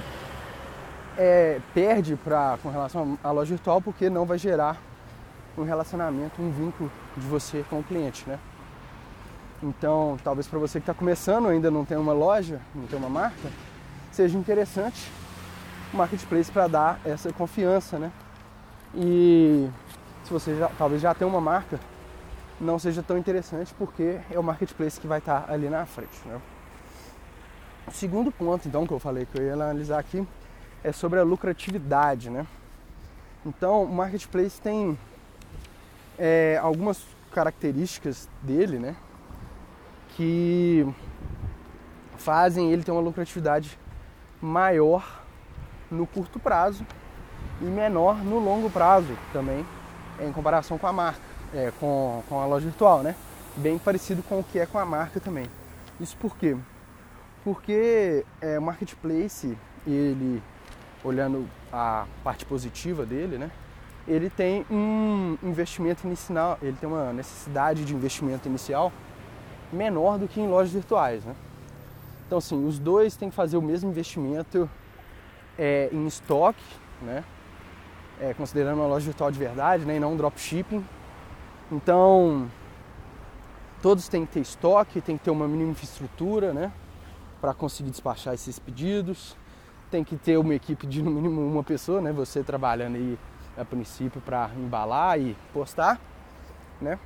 é, 1.17 1.61
perde 1.75 2.17
pra, 2.17 2.59
com 2.63 2.71
relação 2.71 3.19
à 3.25 3.31
loja 3.31 3.55
virtual 3.55 3.81
porque 3.81 4.11
não 4.11 4.27
vai 4.27 4.39
gerar 4.39 4.79
um 5.57 5.63
relacionamento, 5.63 6.41
um 6.41 6.51
vínculo 6.51 6.91
de 7.17 7.27
você 7.27 7.65
com 7.69 7.81
o 7.81 7.83
cliente, 7.83 8.29
né? 8.29 8.39
Então, 9.63 10.17
talvez 10.25 10.49
para 10.49 10.59
você 10.59 10.81
que 10.81 10.83
está 10.83 10.95
começando, 10.95 11.47
ainda 11.47 11.71
não 11.71 11.85
tem 11.85 11.97
uma 11.97 12.13
loja, 12.13 12.61
não 12.75 12.87
tem 12.87 12.99
uma 12.99 13.09
marca, 13.09 13.49
seja 14.11 14.37
interessante 14.37 15.09
o 15.93 15.97
marketplace 15.97 16.51
para 16.51 16.67
dar 16.67 17.01
essa 17.05 17.33
confiança, 17.33 17.99
né? 17.99 18.11
E 18.95 19.69
se 20.25 20.33
você 20.33 20.57
já, 20.57 20.69
talvez 20.77 21.01
já 21.01 21.15
tem 21.15 21.27
uma 21.27 21.41
marca, 21.41 21.79
não 22.61 22.79
seja 22.79 23.03
tão 23.03 23.17
interessante 23.17 23.73
porque 23.75 24.19
é 24.31 24.39
o 24.39 24.43
marketplace 24.43 25.01
que 25.01 25.07
vai 25.07 25.19
estar 25.19 25.43
tá 25.43 25.53
ali 25.53 25.69
na 25.69 25.87
frente, 25.87 26.21
né? 26.27 26.41
O 27.87 27.93
segundo 27.93 28.33
ponto, 28.33 28.67
então, 28.67 28.87
que 28.87 28.93
eu 28.93 28.99
falei 28.99 29.27
que 29.27 29.39
eu 29.39 29.45
ia 29.45 29.55
analisar 29.55 29.99
aqui 29.99 30.27
é 30.83 30.91
sobre 30.91 31.21
a 31.21 31.23
lucratividade, 31.23 32.31
né? 32.31 32.47
Então, 33.47 33.85
o 33.85 33.95
marketplace 33.95 34.61
tem 34.61 34.99
é, 36.19 36.59
algumas 36.61 37.05
características 37.33 38.29
dele, 38.43 38.79
né? 38.79 38.97
Que 40.17 40.87
fazem 42.17 42.73
ele 42.73 42.83
ter 42.83 42.93
uma 42.93 43.01
lucratividade 43.01 43.79
maior 44.41 45.23
no 45.91 46.07
curto 46.07 46.39
prazo 46.39 46.87
e 47.61 47.65
menor 47.65 48.17
no 48.17 48.39
longo 48.39 48.71
prazo 48.71 49.17
também, 49.33 49.65
em 50.21 50.33
comparação 50.33 50.79
com 50.79 50.87
a 50.87 50.93
marca, 50.93 51.21
é, 51.55 51.73
com, 51.79 52.23
com 52.29 52.41
a 52.41 52.47
loja 52.47 52.67
virtual, 52.67 53.03
né? 53.03 53.15
Bem 53.57 53.79
parecido 53.79 54.23
com 54.23 54.41
o 54.41 54.45
que 54.45 54.59
é 54.59 54.67
com 54.67 54.79
a 54.79 54.85
marca 54.85 55.21
também. 55.21 55.47
Isso 56.01 56.17
por 56.17 56.37
quê? 56.37 56.57
Porque 57.45 58.25
é, 58.41 58.59
o 58.59 58.63
marketplace, 58.63 59.57
ele, 59.87 60.43
olhando 61.05 61.49
a 61.73 62.07
parte 62.25 62.45
positiva 62.45 63.05
dele, 63.05 63.39
né? 63.39 63.51
Ele 64.07 64.29
tem 64.29 64.67
um 64.71 65.37
investimento 65.43 66.07
inicial, 66.07 66.59
ele 66.61 66.77
tem 66.81 66.89
uma 66.89 67.13
necessidade 67.13 67.85
de 67.85 67.95
investimento 67.95 68.49
inicial 68.49 68.93
menor 69.73 70.19
do 70.19 70.29
que 70.29 70.41
em 70.41 70.47
lojas 70.47 70.73
virtuais. 70.73 71.25
Né? 71.25 71.35
Então, 72.27 72.39
assim, 72.39 72.67
os 72.67 72.79
dois 72.79 73.17
têm 73.17 73.31
que 73.31 73.35
fazer 73.35 73.57
o 73.57 73.63
mesmo 73.63 73.91
investimento 73.91 74.69
é, 75.59 75.89
em 75.93 76.07
estoque, 76.07 76.63
né? 77.01 77.25
É, 78.21 78.33
considerando 78.35 78.79
uma 78.79 78.87
loja 78.87 79.05
virtual 79.07 79.31
de 79.31 79.39
verdade 79.39 79.85
né? 79.85 79.97
e 79.97 80.01
não 80.01 80.13
um 80.13 80.17
dropshipping. 80.17 80.85
Então, 81.71 82.49
todos 83.81 84.07
têm 84.09 84.25
que 84.25 84.33
ter 84.33 84.41
estoque, 84.41 85.01
tem 85.01 85.19
que 85.19 85.25
ter 85.25 85.31
uma 85.31 85.49
mínima 85.49 85.73
infraestrutura 85.73 86.53
né? 86.53 86.73
para 87.41 87.53
conseguir 87.53 87.91
despachar 87.91 88.35
esses 88.35 88.59
pedidos. 88.59 89.37
Tem 89.91 90.05
que 90.05 90.17
ter 90.17 90.39
uma 90.39 90.55
equipe 90.55 90.87
de 90.87 91.03
no 91.03 91.11
mínimo 91.11 91.41
uma 91.41 91.65
pessoa, 91.65 92.01
né? 92.01 92.13
você 92.13 92.43
trabalhando 92.43 92.97
aí 92.97 93.19
a 93.59 93.65
princípio 93.65 94.21
para 94.21 94.51
embalar 94.57 95.19
e 95.21 95.37
postar. 95.53 96.01
Né? 96.81 96.99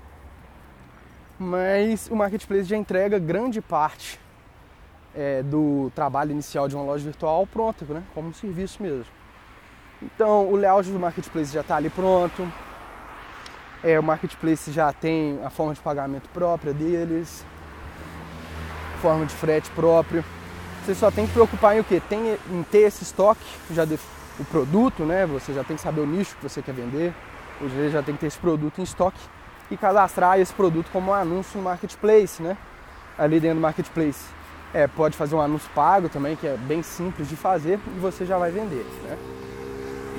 Mas 1.38 2.08
o 2.10 2.16
marketplace 2.16 2.64
já 2.64 2.76
entrega 2.76 3.18
grande 3.18 3.60
parte 3.60 4.18
é, 5.14 5.42
do 5.42 5.90
trabalho 5.94 6.32
inicial 6.32 6.68
de 6.68 6.74
uma 6.74 6.84
loja 6.84 7.04
virtual 7.04 7.46
pronta, 7.46 7.84
né? 7.86 8.02
como 8.14 8.28
um 8.28 8.34
serviço 8.34 8.82
mesmo. 8.82 9.06
Então 10.02 10.48
o 10.48 10.56
layout 10.56 10.90
do 10.90 10.98
marketplace 10.98 11.52
já 11.52 11.60
está 11.60 11.76
ali 11.76 11.88
pronto, 11.88 12.46
é, 13.82 13.98
o 13.98 14.02
marketplace 14.02 14.70
já 14.70 14.92
tem 14.92 15.38
a 15.44 15.50
forma 15.50 15.74
de 15.74 15.80
pagamento 15.80 16.28
própria 16.30 16.72
deles, 16.72 17.44
forma 19.00 19.24
de 19.26 19.34
frete 19.34 19.70
próprio. 19.70 20.24
Você 20.84 20.94
só 20.94 21.10
tem 21.10 21.26
que 21.26 21.32
preocupar 21.32 21.76
em 21.76 21.80
o 21.80 21.84
que? 21.84 22.00
Tem, 22.00 22.38
em 22.50 22.62
ter 22.64 22.80
esse 22.80 23.02
estoque, 23.02 23.44
já 23.70 23.84
de, 23.84 23.98
o 24.38 24.44
produto, 24.44 25.04
né? 25.04 25.26
Você 25.26 25.52
já 25.52 25.64
tem 25.64 25.76
que 25.76 25.82
saber 25.82 26.00
o 26.00 26.06
nicho 26.06 26.36
que 26.36 26.42
você 26.42 26.62
quer 26.62 26.72
vender, 26.72 27.12
você 27.60 27.90
já 27.90 28.02
tem 28.02 28.14
que 28.14 28.20
ter 28.20 28.26
esse 28.26 28.38
produto 28.38 28.78
em 28.80 28.84
estoque 28.84 29.18
e 29.70 29.76
cadastrar 29.76 30.38
esse 30.38 30.52
produto 30.52 30.88
como 30.92 31.10
um 31.10 31.14
anúncio 31.14 31.58
no 31.58 31.64
marketplace, 31.64 32.42
né? 32.42 32.56
Ali 33.18 33.40
dentro 33.40 33.56
do 33.56 33.62
marketplace. 33.62 34.24
É, 34.74 34.86
pode 34.86 35.16
fazer 35.16 35.34
um 35.34 35.40
anúncio 35.40 35.70
pago 35.74 36.08
também, 36.08 36.36
que 36.36 36.46
é 36.46 36.56
bem 36.56 36.82
simples 36.82 37.28
de 37.28 37.36
fazer 37.36 37.80
e 37.96 37.98
você 37.98 38.26
já 38.26 38.36
vai 38.36 38.50
vender, 38.50 38.84
né? 39.04 39.16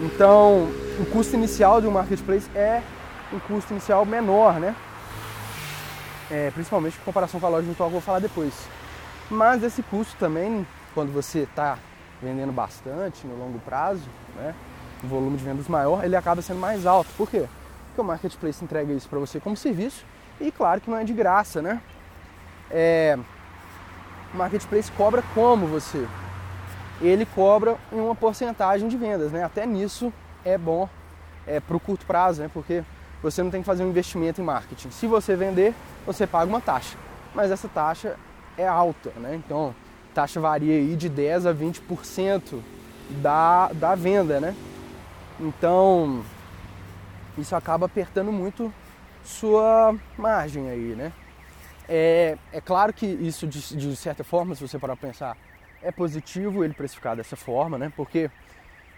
Então, 0.04 0.68
o 1.00 1.06
custo 1.12 1.36
inicial 1.36 1.82
de 1.82 1.88
um 1.88 1.92
marketplace 1.92 2.50
é 2.56 2.82
um 3.34 3.40
custo 3.40 3.74
inicial 3.74 4.06
menor, 4.06 4.60
né? 4.60 4.76
É, 6.30 6.52
principalmente 6.52 6.98
em 6.98 7.04
comparação 7.04 7.40
com 7.40 7.46
a 7.46 7.50
loja 7.50 7.66
virtual 7.66 7.90
que 7.90 7.96
eu 7.96 8.00
vou 8.00 8.06
falar 8.06 8.20
depois. 8.20 8.54
Mas 9.30 9.64
esse 9.64 9.82
custo 9.84 10.16
também, 10.18 10.66
quando 10.94 11.12
você 11.12 11.40
está 11.40 11.78
vendendo 12.22 12.52
bastante 12.52 13.26
no 13.26 13.36
longo 13.38 13.60
prazo, 13.60 14.10
né? 14.36 14.54
O 15.04 15.08
volume 15.08 15.38
de 15.38 15.44
vendas 15.44 15.68
maior, 15.68 16.04
ele 16.04 16.16
acaba 16.16 16.42
sendo 16.42 16.60
mais 16.60 16.86
alto. 16.86 17.10
Por 17.18 17.30
quê? 17.30 17.46
Que 17.98 18.02
o 18.02 18.04
marketplace 18.04 18.64
entrega 18.64 18.94
isso 18.94 19.10
para 19.10 19.18
você 19.18 19.40
como 19.40 19.58
serviço 19.58 20.06
e 20.40 20.52
claro 20.52 20.80
que 20.80 20.88
não 20.90 20.98
é 20.98 21.04
de 21.04 21.14
graça, 21.14 21.64
né? 21.64 21.82
É, 22.70 23.18
o 24.32 24.38
marketplace 24.38 24.92
cobra 24.92 25.24
como 25.34 25.66
você? 25.66 26.06
Ele 27.02 27.26
cobra 27.26 27.76
em 27.92 28.00
uma 28.00 28.14
porcentagem 28.14 28.88
de 28.88 28.96
vendas, 28.96 29.32
né? 29.32 29.44
Até 29.44 29.66
nisso 29.66 30.14
é 30.46 30.58
bom 30.60 30.88
é, 31.48 31.60
para 31.60 31.76
o 31.76 31.80
curto 31.80 32.06
prazo, 32.06 32.44
né? 32.44 32.52
Porque 32.54 32.84
você 33.24 33.42
não 33.42 33.50
tem 33.50 33.62
que 33.62 33.66
fazer 33.66 33.84
um 33.84 33.90
investimento 33.90 34.40
em 34.42 34.44
marketing. 34.44 34.92
Se 34.92 35.08
você 35.08 35.36
vender, 35.36 35.74
você 36.06 36.28
paga 36.28 36.46
uma 36.46 36.62
taxa, 36.62 36.98
mas 37.34 37.50
essa 37.50 37.68
taxa 37.68 38.16
é 38.56 38.68
alta, 38.68 39.12
né? 39.18 39.34
Então, 39.34 39.74
taxa 40.14 40.40
varia 40.40 40.76
aí 40.76 40.96
de 40.96 41.10
10 41.10 41.48
a 41.48 41.54
20% 41.54 42.60
da, 43.22 43.72
da 43.74 43.96
venda, 43.96 44.40
né? 44.40 44.56
Então, 45.40 46.24
isso 47.38 47.56
acaba 47.56 47.86
apertando 47.86 48.32
muito 48.32 48.74
sua 49.24 49.96
margem 50.18 50.70
aí, 50.70 50.96
né? 50.96 51.12
É, 51.88 52.38
é 52.52 52.62
claro 52.62 52.92
que 52.94 53.06
isso, 53.06 53.48
de, 53.48 53.76
de 53.76 53.96
certa 53.96 54.24
forma, 54.24 54.56
se 54.56 54.62
você 54.62 54.78
parar 54.78 54.96
para 54.96 55.08
pensar, 55.08 55.38
é 55.82 55.92
positivo 55.92 56.64
ele 56.64 56.74
precificar 56.74 57.16
dessa 57.16 57.36
forma, 57.36 57.78
né? 57.78 57.92
Porque 57.96 58.30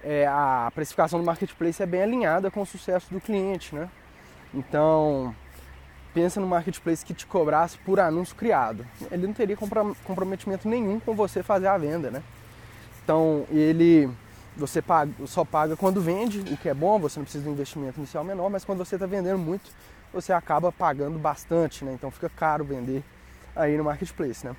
é, 0.03 0.25
a 0.27 0.71
precificação 0.73 1.19
do 1.19 1.25
marketplace 1.25 1.81
é 1.81 1.85
bem 1.85 2.01
alinhada 2.01 2.49
com 2.49 2.61
o 2.61 2.65
sucesso 2.65 3.13
do 3.13 3.19
cliente, 3.19 3.75
né? 3.75 3.89
Então, 4.53 5.35
pensa 6.13 6.39
no 6.39 6.47
marketplace 6.47 7.05
que 7.05 7.13
te 7.13 7.25
cobrasse 7.25 7.77
por 7.77 7.99
anúncio 7.99 8.35
criado. 8.35 8.85
Ele 9.11 9.27
não 9.27 9.33
teria 9.33 9.57
comprometimento 10.03 10.67
nenhum 10.67 10.99
com 10.99 11.13
você 11.13 11.43
fazer 11.43 11.67
a 11.67 11.77
venda, 11.77 12.09
né? 12.09 12.23
Então, 13.03 13.45
ele 13.51 14.09
você 14.59 14.81
paga, 14.81 15.11
só 15.25 15.45
paga 15.45 15.75
quando 15.75 16.01
vende, 16.01 16.39
o 16.39 16.57
que 16.57 16.69
é 16.69 16.73
bom, 16.73 16.99
você 16.99 17.19
não 17.19 17.23
precisa 17.23 17.43
de 17.43 17.49
um 17.49 17.53
investimento 17.53 17.97
inicial 17.97 18.23
menor, 18.23 18.49
mas 18.49 18.65
quando 18.65 18.79
você 18.79 18.95
está 18.95 19.05
vendendo 19.05 19.39
muito, 19.39 19.71
você 20.13 20.33
acaba 20.33 20.71
pagando 20.71 21.17
bastante, 21.17 21.85
né? 21.85 21.93
Então 21.93 22.11
fica 22.11 22.29
caro 22.29 22.63
vender 22.63 23.03
aí 23.55 23.77
no 23.77 23.83
marketplace, 23.83 24.45
né? 24.45 24.55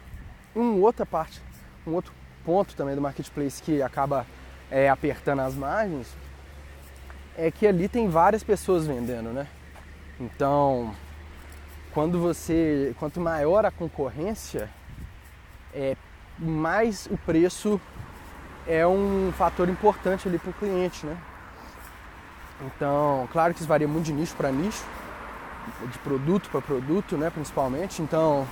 Um 0.54 0.80
outra 0.80 1.04
parte, 1.04 1.40
um 1.87 1.92
outro 1.92 2.12
ponto 2.45 2.75
também 2.75 2.95
do 2.95 3.00
marketplace 3.00 3.62
que 3.62 3.83
acaba 3.83 4.26
é, 4.71 4.88
apertando 4.88 5.40
as 5.40 5.54
margens 5.54 6.09
é 7.37 7.50
que 7.50 7.66
ali 7.66 7.88
tem 7.88 8.09
várias 8.09 8.42
pessoas 8.42 8.87
vendendo, 8.87 9.30
né? 9.30 9.47
Então, 10.19 10.95
quando 11.92 12.21
você, 12.21 12.95
quanto 12.99 13.21
maior 13.21 13.64
a 13.64 13.71
concorrência, 13.71 14.69
é, 15.73 15.97
mais 16.38 17.07
o 17.07 17.16
preço 17.16 17.80
é 18.71 18.87
um 18.87 19.33
fator 19.37 19.69
importante 19.69 20.29
ali 20.29 20.39
para 20.39 20.50
o 20.50 20.55
cliente, 20.55 21.05
né? 21.05 21.19
Então, 22.62 23.29
claro 23.33 23.53
que 23.53 23.59
isso 23.59 23.69
varia 23.69 23.89
muito 23.89 24.07
de 24.07 24.12
nicho 24.12 24.37
para 24.37 24.53
nicho, 24.53 24.85
de 25.91 25.99
produto 25.99 26.49
para 26.50 26.61
produto, 26.61 27.17
né, 27.17 27.31
principalmente. 27.31 28.00
Então, 28.00 28.47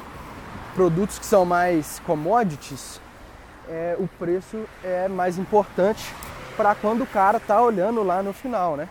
produtos 0.75 1.21
que 1.21 1.25
são 1.25 1.45
mais 1.45 2.01
commodities, 2.01 3.01
é, 3.69 3.95
o 3.97 4.09
preço 4.09 4.65
é 4.83 5.07
mais 5.07 5.39
importante 5.39 6.13
para 6.57 6.75
quando 6.75 7.03
o 7.03 7.07
cara 7.07 7.37
está 7.37 7.63
olhando 7.63 8.03
lá 8.03 8.21
no 8.21 8.33
final, 8.33 8.77
né? 8.77 8.89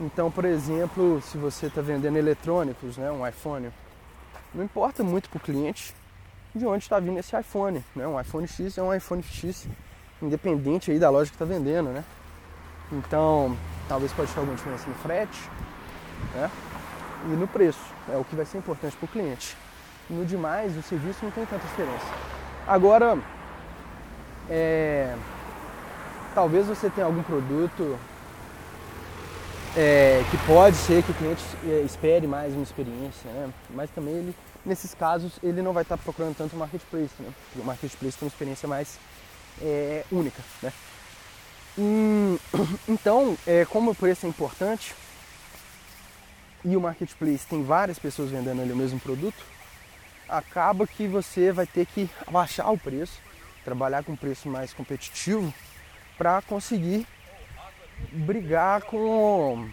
Então, 0.00 0.30
por 0.30 0.44
exemplo, 0.44 1.20
se 1.22 1.36
você 1.36 1.66
está 1.66 1.80
vendendo 1.80 2.16
eletrônicos, 2.16 2.96
né, 2.96 3.10
um 3.10 3.26
iPhone, 3.26 3.70
não 4.54 4.62
importa 4.62 5.02
muito 5.02 5.28
para 5.28 5.38
o 5.38 5.40
cliente 5.40 5.92
de 6.54 6.64
onde 6.66 6.84
está 6.84 7.00
vindo 7.00 7.18
esse 7.18 7.36
iPhone, 7.36 7.82
né? 7.96 8.06
Um 8.06 8.20
iPhone 8.20 8.46
X 8.46 8.78
é 8.78 8.82
um 8.82 8.94
iPhone 8.94 9.22
X, 9.24 9.66
independente 10.22 10.90
aí 10.90 10.98
da 10.98 11.10
loja 11.10 11.30
que 11.30 11.34
está 11.34 11.44
vendendo, 11.44 11.90
né? 11.90 12.04
Então, 12.92 13.56
talvez 13.88 14.12
pode 14.12 14.32
ter 14.32 14.38
alguma 14.38 14.56
diferença 14.56 14.88
no 14.88 14.94
frete, 14.96 15.50
né? 16.34 16.50
E 17.26 17.36
no 17.36 17.46
preço, 17.46 17.80
é 18.12 18.16
o 18.16 18.24
que 18.24 18.34
vai 18.34 18.44
ser 18.44 18.58
importante 18.58 18.96
para 18.96 19.06
o 19.06 19.08
cliente. 19.08 19.56
No 20.08 20.24
demais, 20.24 20.76
o 20.76 20.82
serviço 20.82 21.24
não 21.24 21.30
tem 21.30 21.44
tanta 21.44 21.66
diferença. 21.66 22.06
Agora, 22.66 23.18
é, 24.48 25.14
talvez 26.34 26.66
você 26.66 26.90
tenha 26.90 27.06
algum 27.06 27.22
produto 27.22 27.98
é, 29.76 30.22
que 30.30 30.36
pode 30.46 30.76
ser 30.76 31.02
que 31.02 31.10
o 31.10 31.14
cliente 31.14 31.42
é, 31.64 31.80
espere 31.80 32.26
mais 32.26 32.52
uma 32.52 32.62
experiência, 32.62 33.30
né? 33.30 33.50
mas 33.70 33.90
também 33.90 34.14
ele, 34.14 34.34
nesses 34.64 34.94
casos 34.94 35.38
ele 35.42 35.62
não 35.62 35.72
vai 35.72 35.82
estar 35.82 35.96
procurando 35.96 36.36
tanto 36.36 36.54
o 36.54 36.58
marketplace, 36.58 37.14
né? 37.20 37.30
porque 37.46 37.60
o 37.60 37.64
marketplace 37.64 38.18
tem 38.18 38.26
uma 38.26 38.32
experiência 38.32 38.68
mais 38.68 38.98
é, 39.60 40.04
única. 40.10 40.42
Né? 40.62 40.72
Então, 42.88 43.36
é, 43.46 43.64
como 43.64 43.92
o 43.92 43.94
preço 43.94 44.26
é 44.26 44.28
importante 44.28 44.94
e 46.64 46.76
o 46.76 46.80
marketplace 46.80 47.46
tem 47.46 47.64
várias 47.64 47.98
pessoas 47.98 48.30
vendendo 48.30 48.62
ali 48.62 48.72
o 48.72 48.76
mesmo 48.76 49.00
produto, 49.00 49.42
acaba 50.28 50.86
que 50.86 51.06
você 51.06 51.50
vai 51.50 51.66
ter 51.66 51.86
que 51.86 52.08
abaixar 52.26 52.70
o 52.72 52.78
preço, 52.78 53.20
trabalhar 53.64 54.04
com 54.04 54.12
um 54.12 54.16
preço 54.16 54.48
mais 54.48 54.72
competitivo 54.72 55.52
para 56.16 56.40
conseguir 56.42 57.06
brigar 58.12 58.82
com, 58.82 59.68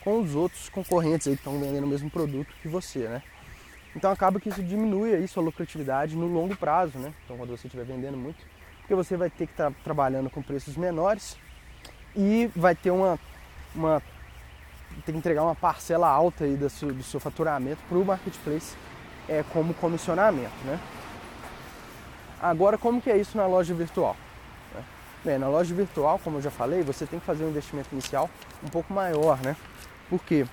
com 0.00 0.20
os 0.20 0.34
outros 0.34 0.68
concorrentes 0.68 1.26
aí 1.26 1.34
que 1.34 1.40
estão 1.40 1.58
vendendo 1.58 1.84
o 1.84 1.88
mesmo 1.88 2.10
produto 2.10 2.52
que 2.62 2.68
você, 2.68 3.00
né? 3.00 3.22
Então 3.94 4.10
acaba 4.10 4.38
que 4.38 4.48
isso 4.48 4.62
diminui 4.62 5.14
aí 5.14 5.26
sua 5.26 5.42
lucratividade 5.42 6.14
no 6.14 6.26
longo 6.26 6.56
prazo, 6.56 6.98
né? 6.98 7.12
Então 7.24 7.36
quando 7.36 7.50
você 7.50 7.66
estiver 7.66 7.84
vendendo 7.84 8.16
muito, 8.16 8.38
porque 8.88 8.94
você 8.94 9.18
vai 9.18 9.28
ter 9.28 9.46
que 9.46 9.52
estar 9.52 9.70
tá 9.70 9.76
trabalhando 9.84 10.30
com 10.30 10.40
preços 10.40 10.74
menores 10.74 11.36
e 12.16 12.50
vai 12.56 12.74
ter 12.74 12.90
uma, 12.90 13.18
uma 13.74 14.02
tem 15.04 15.12
que 15.12 15.18
entregar 15.18 15.42
uma 15.42 15.54
parcela 15.54 16.08
alta 16.08 16.44
aí 16.44 16.56
do 16.56 16.70
seu, 16.70 16.90
do 16.90 17.02
seu 17.02 17.20
faturamento 17.20 17.82
para 17.86 17.98
o 17.98 18.04
marketplace 18.04 18.74
é, 19.28 19.44
como 19.52 19.74
comissionamento, 19.74 20.56
né? 20.64 20.80
Agora 22.40 22.78
como 22.78 22.98
que 22.98 23.10
é 23.10 23.18
isso 23.18 23.36
na 23.36 23.46
loja 23.46 23.74
virtual? 23.74 24.16
Bem, 25.22 25.36
na 25.36 25.48
loja 25.48 25.74
virtual, 25.74 26.18
como 26.24 26.38
eu 26.38 26.42
já 26.42 26.50
falei, 26.50 26.82
você 26.82 27.04
tem 27.04 27.20
que 27.20 27.26
fazer 27.26 27.44
um 27.44 27.50
investimento 27.50 27.90
inicial 27.92 28.30
um 28.64 28.68
pouco 28.68 28.90
maior, 28.94 29.38
né? 29.42 29.54
Porque 30.08 30.46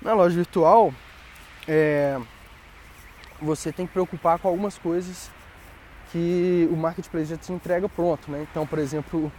na 0.00 0.14
loja 0.14 0.36
virtual 0.36 0.94
é, 1.66 2.20
você 3.42 3.72
tem 3.72 3.84
que 3.84 3.92
preocupar 3.92 4.38
com 4.38 4.46
algumas 4.46 4.78
coisas 4.78 5.28
que 6.10 6.68
o 6.70 6.76
marketplace 6.76 7.26
já 7.26 7.36
te 7.36 7.52
entrega 7.52 7.88
pronto, 7.88 8.30
né? 8.30 8.46
Então, 8.50 8.66
por 8.66 8.78
exemplo, 8.78 9.30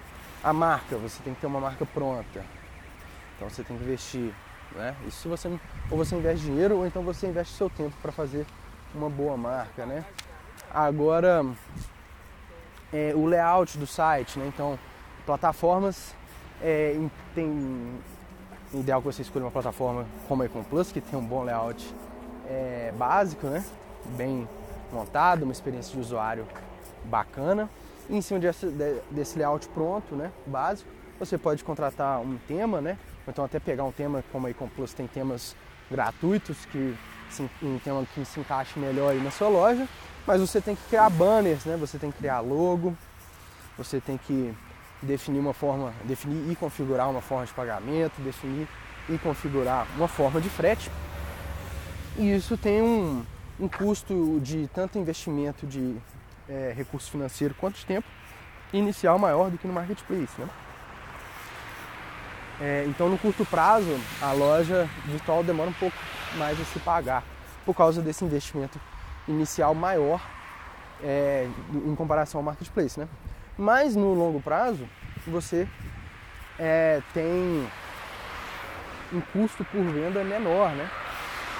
a 0.44 0.54
marca, 0.54 0.98
você 0.98 1.22
tem 1.24 1.34
que 1.34 1.42
ter 1.42 1.48
uma 1.48 1.60
marca 1.60 1.86
pronta. 1.86 2.44
Então 3.36 3.50
você 3.50 3.64
tem 3.64 3.78
que 3.78 3.84
investir, 3.84 4.34
né? 4.76 4.96
Isso 5.08 5.28
você 5.28 5.48
ou 5.90 5.98
você 5.98 6.16
investe 6.16 6.46
dinheiro 6.46 6.78
ou 6.78 6.86
então 6.86 7.02
você 7.04 7.28
investe 7.28 7.56
seu 7.56 7.70
tempo 7.70 7.96
para 8.02 8.12
fazer 8.12 8.46
uma 8.94 9.10
boa 9.10 9.36
marca, 9.36 9.86
né? 9.86 10.06
Agora 10.74 11.46
é, 12.94 13.14
o 13.16 13.26
layout 13.26 13.78
do 13.78 13.88
site, 13.88 14.38
né? 14.40 14.46
Então, 14.48 14.78
plataformas 15.26 16.16
é, 16.62 16.98
tem 17.34 18.00
ideal 18.74 19.02
que 19.02 19.08
você 19.08 19.22
escolha 19.22 19.46
uma 19.46 19.52
plataforma 19.52 20.06
como 20.28 20.44
a 20.44 20.46
Econ 20.46 20.64
Plus, 20.64 20.92
que 20.92 21.02
tem 21.02 21.18
um 21.18 21.26
bom 21.26 21.44
layout 21.44 21.94
é, 22.48 22.94
básico, 22.98 23.48
né? 23.48 23.64
Bem 24.18 24.48
montado, 24.94 25.44
uma 25.44 25.52
experiência 25.52 25.94
de 25.94 26.00
usuário 26.00 26.48
bacana. 27.06 27.70
E 28.10 28.18
em 28.18 28.22
cima 28.22 28.40
desse, 28.40 28.68
desse 29.10 29.38
layout 29.38 29.68
pronto, 29.70 30.16
né? 30.16 30.32
Básico, 30.46 30.90
você 31.20 31.38
pode 31.38 31.64
contratar 31.64 32.20
um 32.20 32.38
tema, 32.48 32.82
né? 32.82 32.98
Ou 33.26 33.32
então 33.32 33.46
até 33.46 33.60
pegar 33.60 33.84
um 33.84 33.92
tema 33.92 34.24
como 34.32 34.48
a 34.48 34.50
Econ 34.50 34.68
Plus 34.68 34.94
tem 34.94 35.08
temas 35.08 35.56
gratuitos 35.90 36.66
que 36.66 36.96
um 37.64 37.80
tema 37.80 38.06
que 38.14 38.26
se 38.26 38.40
encaixe 38.42 38.78
melhor 38.78 39.12
aí 39.12 39.24
na 39.24 39.32
sua 39.32 39.48
loja 39.48 39.88
mas 40.26 40.40
você 40.40 40.62
tem 40.62 40.76
que 40.76 40.84
criar 40.88 41.10
banners, 41.10 41.66
né? 41.66 41.78
Você 41.78 41.98
tem 41.98 42.12
que 42.12 42.18
criar 42.18 42.40
logo, 42.40 42.96
você 43.78 44.00
tem 44.00 44.18
que 44.18 44.54
definir 45.02 45.40
uma 45.40 45.54
forma, 45.54 45.94
definir 46.04 46.52
e 46.52 46.56
configurar 46.56 47.10
uma 47.10 47.22
forma 47.22 47.46
de 47.46 47.54
pagamento, 47.54 48.22
definir 48.22 48.68
e 49.10 49.18
configurar 49.18 49.88
uma 49.98 50.08
forma 50.08 50.40
de 50.40 50.50
frete. 50.50 50.92
E 52.18 52.36
isso 52.36 52.56
tem 52.56 52.82
um, 52.82 53.24
um 53.60 53.68
custo 53.68 54.40
de 54.42 54.68
tanto 54.74 54.98
investimento 54.98 55.66
de 55.66 55.98
é, 56.50 56.74
recurso 56.76 57.12
financeiro 57.12 57.54
quanto 57.54 57.76
de 57.76 57.86
tempo 57.86 58.08
inicial 58.74 59.20
maior 59.20 59.50
do 59.50 59.58
que 59.58 59.68
no 59.68 59.74
marketplace, 59.74 60.40
né? 60.40 60.48
É, 62.60 62.86
então, 62.88 63.10
no 63.10 63.18
curto 63.18 63.44
prazo, 63.44 64.00
a 64.22 64.32
loja 64.34 64.88
virtual 65.06 65.44
demora 65.44 65.70
um 65.70 65.74
pouco 65.74 65.98
mais 66.38 66.60
a 66.62 66.64
se 66.64 66.80
pagar 66.80 67.24
por 67.66 67.76
causa 67.76 68.02
desse 68.02 68.24
investimento 68.24 68.80
inicial 69.28 69.74
maior 69.74 70.22
é, 71.04 71.48
em 71.74 71.96
comparação 71.96 72.40
ao 72.40 72.44
marketplace, 72.44 73.00
né? 73.00 73.08
Mas 73.58 73.96
no 73.96 74.14
longo 74.14 74.40
prazo 74.40 74.88
você 75.26 75.68
é, 76.60 77.02
tem 77.14 77.68
um 79.12 79.22
custo 79.34 79.66
por 79.66 79.84
venda 79.84 80.24
menor, 80.24 80.72
né? 80.72 80.90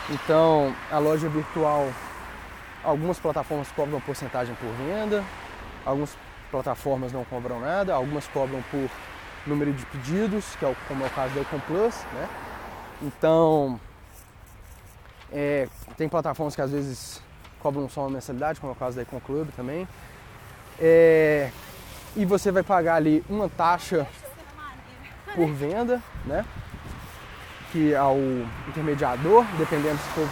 Então 0.10 0.74
a 0.92 0.98
loja 0.98 1.30
virtual, 1.30 1.88
algumas 2.84 3.20
plataformas 3.20 3.72
cobram 3.72 4.02
porcentagem 4.02 4.56
por 4.56 4.70
venda, 4.74 5.24
algumas 5.86 6.18
plataformas 6.50 7.14
não 7.14 7.24
cobram 7.24 7.60
nada, 7.60 7.94
algumas 7.94 8.28
cobram 8.28 8.62
por 8.70 8.90
número 9.46 9.72
de 9.74 9.86
pedidos, 9.86 10.56
que 10.58 10.66
é 10.66 10.68
o, 10.68 10.76
como 10.88 11.04
é 11.04 11.08
o 11.08 11.10
caso 11.12 11.34
da 11.34 11.42
Econ 11.42 11.60
Plus, 11.68 11.96
né? 12.14 12.30
Então 13.02 13.80
é, 15.32 15.68
tem 15.98 16.10
plataformas 16.10 16.56
que 16.56 16.62
às 16.62 16.72
vezes 16.72 17.22
cobram 17.60 17.88
só 17.88 18.02
uma 18.02 18.10
mensalidade, 18.10 18.60
como 18.60 18.74
é 18.74 18.76
o 18.76 18.80
caso 18.80 18.96
da 18.98 19.04
Econ 19.04 19.20
Club 19.20 19.50
também. 19.56 19.88
É, 20.80 21.52
e 22.16 22.26
você 22.26 22.52
vai 22.52 22.64
pagar 22.64 22.96
ali 22.96 23.24
uma 23.30 23.48
taxa 23.48 24.06
por 25.36 25.48
venda, 25.54 26.02
né? 26.26 26.46
Que 27.72 27.94
é 27.94 28.04
o 28.04 28.46
intermediador, 28.68 29.46
dependendo 29.58 29.98
se 29.98 30.10
for 30.10 30.28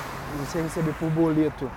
você 0.45 0.61
receber 0.61 0.93
por 0.93 1.09
boleto, 1.09 1.69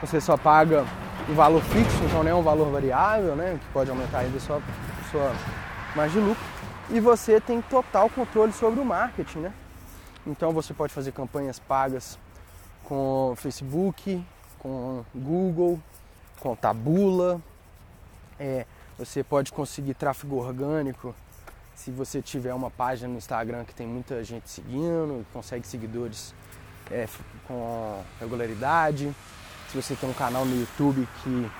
você 0.00 0.20
só 0.20 0.36
paga 0.36 0.84
o 1.28 1.34
valor 1.34 1.62
fixo, 1.62 2.02
então 2.04 2.22
não 2.22 2.30
é 2.30 2.34
um 2.34 2.42
valor 2.42 2.70
variável, 2.70 3.34
né? 3.34 3.58
Que 3.60 3.72
pode 3.72 3.90
aumentar 3.90 4.18
ainda 4.18 4.38
sua, 4.38 4.60
sua 5.10 5.32
margem 5.96 6.22
de 6.22 6.28
lucro. 6.28 6.44
E 6.90 7.00
você 7.00 7.40
tem 7.40 7.60
total 7.60 8.08
controle 8.08 8.52
sobre 8.52 8.80
o 8.80 8.84
marketing, 8.84 9.40
né? 9.40 9.52
Então 10.26 10.52
você 10.52 10.72
pode 10.72 10.92
fazer 10.92 11.12
campanhas 11.12 11.58
pagas 11.58 12.18
com 12.84 13.34
Facebook, 13.36 14.24
com 14.58 15.04
Google, 15.14 15.80
com 16.40 16.54
Tabula. 16.54 17.40
É, 18.38 18.64
você 18.98 19.22
pode 19.22 19.52
conseguir 19.52 19.94
tráfego 19.94 20.36
orgânico 20.36 21.14
se 21.78 21.92
você 21.92 22.20
tiver 22.20 22.52
uma 22.52 22.70
página 22.70 23.08
no 23.08 23.16
Instagram 23.16 23.64
que 23.64 23.72
tem 23.72 23.86
muita 23.86 24.24
gente 24.24 24.50
seguindo, 24.50 25.24
consegue 25.32 25.64
seguidores 25.64 26.34
é, 26.90 27.06
com 27.46 28.02
regularidade. 28.18 29.14
Se 29.70 29.80
você 29.80 29.94
tem 29.94 30.10
um 30.10 30.12
canal 30.12 30.44
no 30.44 30.58
YouTube 30.58 31.06
que 31.22 31.50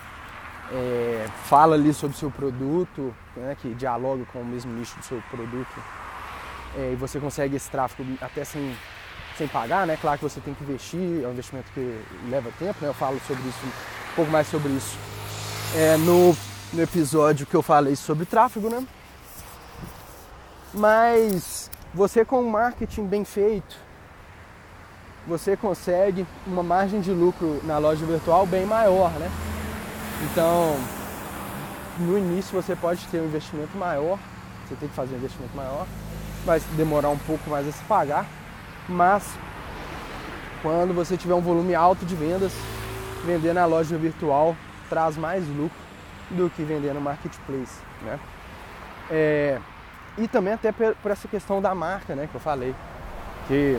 é, 0.72 1.28
fala 1.44 1.76
ali 1.76 1.94
sobre 1.94 2.16
o 2.16 2.18
seu 2.18 2.32
produto, 2.32 3.14
né, 3.36 3.56
que 3.62 3.72
dialoga 3.74 4.24
com 4.32 4.40
o 4.40 4.44
mesmo 4.44 4.72
nicho 4.72 4.98
do 4.98 5.04
seu 5.04 5.22
produto, 5.30 5.82
é, 6.76 6.92
e 6.92 6.96
você 6.96 7.20
consegue 7.20 7.54
esse 7.54 7.70
tráfego 7.70 8.18
até 8.20 8.44
sem 8.44 8.74
sem 9.36 9.46
pagar, 9.46 9.86
né? 9.86 9.96
Claro 10.00 10.18
que 10.18 10.24
você 10.24 10.40
tem 10.40 10.52
que 10.52 10.64
investir, 10.64 11.22
é 11.22 11.28
um 11.28 11.30
investimento 11.30 11.70
que 11.72 12.04
leva 12.28 12.50
tempo, 12.58 12.76
né? 12.82 12.88
Eu 12.88 12.94
falo 12.94 13.20
sobre 13.24 13.48
isso, 13.48 13.64
um 13.64 14.14
pouco 14.16 14.32
mais 14.32 14.48
sobre 14.48 14.72
isso 14.72 14.98
é, 15.76 15.96
no, 15.96 16.36
no 16.72 16.82
episódio 16.82 17.46
que 17.46 17.54
eu 17.54 17.62
falei 17.62 17.94
sobre 17.94 18.26
tráfego, 18.26 18.68
né? 18.68 18.84
Mas 20.72 21.70
você 21.94 22.24
com 22.24 22.40
um 22.40 22.50
marketing 22.50 23.06
bem 23.06 23.24
feito, 23.24 23.76
você 25.26 25.56
consegue 25.56 26.26
uma 26.46 26.62
margem 26.62 27.00
de 27.00 27.10
lucro 27.10 27.60
na 27.64 27.78
loja 27.78 28.04
virtual 28.04 28.46
bem 28.46 28.64
maior, 28.64 29.10
né? 29.12 29.30
Então, 30.24 30.76
no 31.98 32.18
início 32.18 32.50
você 32.60 32.74
pode 32.74 33.06
ter 33.08 33.20
um 33.20 33.26
investimento 33.26 33.76
maior, 33.76 34.18
você 34.66 34.74
tem 34.76 34.88
que 34.88 34.94
fazer 34.94 35.14
um 35.14 35.18
investimento 35.18 35.56
maior, 35.56 35.86
vai 36.44 36.60
demorar 36.76 37.10
um 37.10 37.18
pouco 37.18 37.48
mais 37.50 37.66
a 37.68 37.72
se 37.72 37.82
pagar, 37.84 38.26
mas 38.88 39.24
quando 40.62 40.94
você 40.94 41.16
tiver 41.16 41.34
um 41.34 41.40
volume 41.40 41.74
alto 41.74 42.04
de 42.04 42.14
vendas, 42.14 42.52
vender 43.24 43.52
na 43.52 43.66
loja 43.66 43.96
virtual 43.96 44.56
traz 44.88 45.16
mais 45.16 45.46
lucro 45.48 45.78
do 46.30 46.50
que 46.50 46.62
vender 46.62 46.92
no 46.94 47.00
marketplace, 47.00 47.80
né? 48.02 48.18
É, 49.10 49.60
e 50.18 50.28
também 50.28 50.54
até 50.54 50.72
por 50.72 51.10
essa 51.10 51.28
questão 51.28 51.62
da 51.62 51.74
marca, 51.74 52.14
né, 52.14 52.28
que 52.30 52.34
eu 52.34 52.40
falei, 52.40 52.74
que 53.46 53.78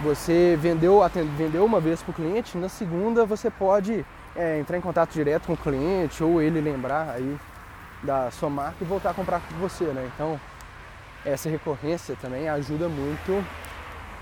você 0.00 0.56
vendeu, 0.60 1.00
vendeu 1.36 1.64
uma 1.64 1.80
vez 1.80 2.02
para 2.02 2.12
o 2.12 2.14
cliente, 2.14 2.56
na 2.56 2.68
segunda 2.68 3.26
você 3.26 3.50
pode 3.50 4.06
é, 4.36 4.58
entrar 4.58 4.78
em 4.78 4.80
contato 4.80 5.12
direto 5.12 5.46
com 5.46 5.54
o 5.54 5.56
cliente 5.56 6.22
ou 6.22 6.40
ele 6.40 6.60
lembrar 6.60 7.10
aí 7.10 7.36
da 8.02 8.30
sua 8.30 8.48
marca 8.48 8.76
e 8.80 8.84
voltar 8.84 9.10
a 9.10 9.14
comprar 9.14 9.40
com 9.40 9.56
você, 9.56 9.84
né? 9.86 10.08
Então 10.14 10.40
essa 11.24 11.50
recorrência 11.50 12.16
também 12.20 12.48
ajuda 12.48 12.88
muito 12.88 13.44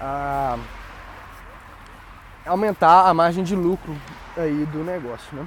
a 0.01 0.59
aumentar 2.47 3.09
a 3.09 3.13
margem 3.13 3.45
de 3.45 3.55
lucro 3.55 3.95
aí 4.37 4.67
do 4.73 4.83
negócio, 4.83 5.37
né? 5.37 5.47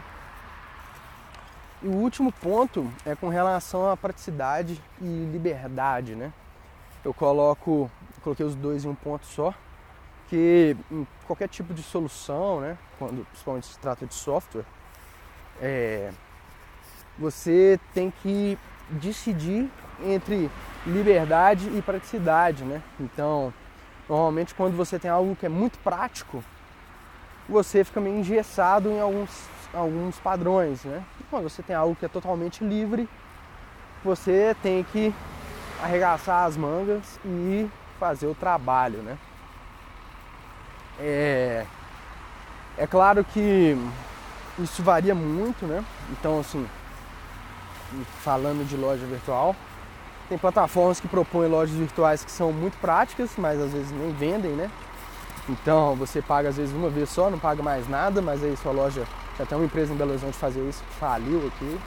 E 1.81 1.87
o 1.87 1.93
último 1.93 2.31
ponto 2.31 2.91
é 3.05 3.15
com 3.15 3.29
relação 3.29 3.89
à 3.89 3.95
praticidade 3.95 4.81
e 5.01 5.29
liberdade, 5.31 6.13
né? 6.13 6.33
Eu 7.03 7.13
coloco, 7.13 7.89
coloquei 8.21 8.45
os 8.45 8.53
dois 8.53 8.83
em 8.83 8.89
um 8.89 8.95
ponto 8.95 9.25
só, 9.25 9.53
que 10.27 10.75
em 10.91 11.07
qualquer 11.25 11.47
tipo 11.47 11.73
de 11.73 11.81
solução, 11.81 12.59
né, 12.59 12.77
quando 12.97 13.25
principalmente 13.27 13.67
se 13.67 13.79
trata 13.79 14.05
de 14.05 14.13
software, 14.13 14.65
é, 15.61 16.11
você 17.17 17.79
tem 17.93 18.11
que 18.11 18.57
decidir 18.89 19.69
entre 20.03 20.51
liberdade 20.85 21.69
e 21.77 21.81
praticidade, 21.81 22.63
né? 22.63 22.81
Então, 22.99 23.53
normalmente 24.07 24.53
quando 24.53 24.75
você 24.75 24.99
tem 24.99 25.09
algo 25.09 25.35
que 25.35 25.45
é 25.45 25.49
muito 25.49 25.79
prático, 25.79 26.43
você 27.47 27.83
fica 27.83 27.99
meio 27.99 28.17
engessado 28.17 28.89
em 28.89 28.99
alguns, 28.99 29.29
alguns 29.73 30.17
padrões, 30.17 30.83
né? 30.83 31.03
Quando 31.29 31.49
você 31.49 31.61
tem 31.61 31.75
algo 31.75 31.95
que 31.95 32.05
é 32.05 32.09
totalmente 32.09 32.63
livre, 32.63 33.07
você 34.03 34.55
tem 34.61 34.83
que 34.83 35.13
arregaçar 35.81 36.45
as 36.45 36.57
mangas 36.57 37.19
e 37.25 37.69
fazer 37.99 38.27
o 38.27 38.35
trabalho, 38.35 38.99
né? 38.99 39.17
É, 40.99 41.65
é 42.77 42.87
claro 42.87 43.23
que 43.23 43.77
isso 44.57 44.83
varia 44.83 45.15
muito, 45.15 45.65
né? 45.65 45.83
Então, 46.11 46.39
assim, 46.39 46.67
falando 48.21 48.67
de 48.67 48.75
loja 48.75 49.05
virtual, 49.05 49.55
tem 50.27 50.37
plataformas 50.37 50.99
que 50.99 51.07
propõem 51.07 51.49
lojas 51.49 51.75
virtuais 51.75 52.23
que 52.23 52.31
são 52.31 52.51
muito 52.51 52.77
práticas, 52.79 53.31
mas 53.37 53.59
às 53.59 53.71
vezes 53.71 53.91
nem 53.91 54.11
vendem, 54.11 54.51
né? 54.51 54.69
Então 55.47 55.95
você 55.95 56.21
paga 56.21 56.49
às 56.49 56.57
vezes 56.57 56.75
uma 56.75 56.89
vez 56.89 57.09
só, 57.09 57.29
não 57.29 57.39
paga 57.39 57.63
mais 57.63 57.87
nada, 57.89 58.21
mas 58.21 58.43
aí 58.43 58.55
sua 58.57 58.71
loja 58.71 59.03
tem 59.45 59.57
uma 59.57 59.65
empresa 59.65 59.93
em 59.93 59.97
Belo 59.97 60.11
Horizonte 60.11 60.37
fazer 60.37 60.67
isso, 60.67 60.83
faliu 60.99 61.47
aqui, 61.47 61.79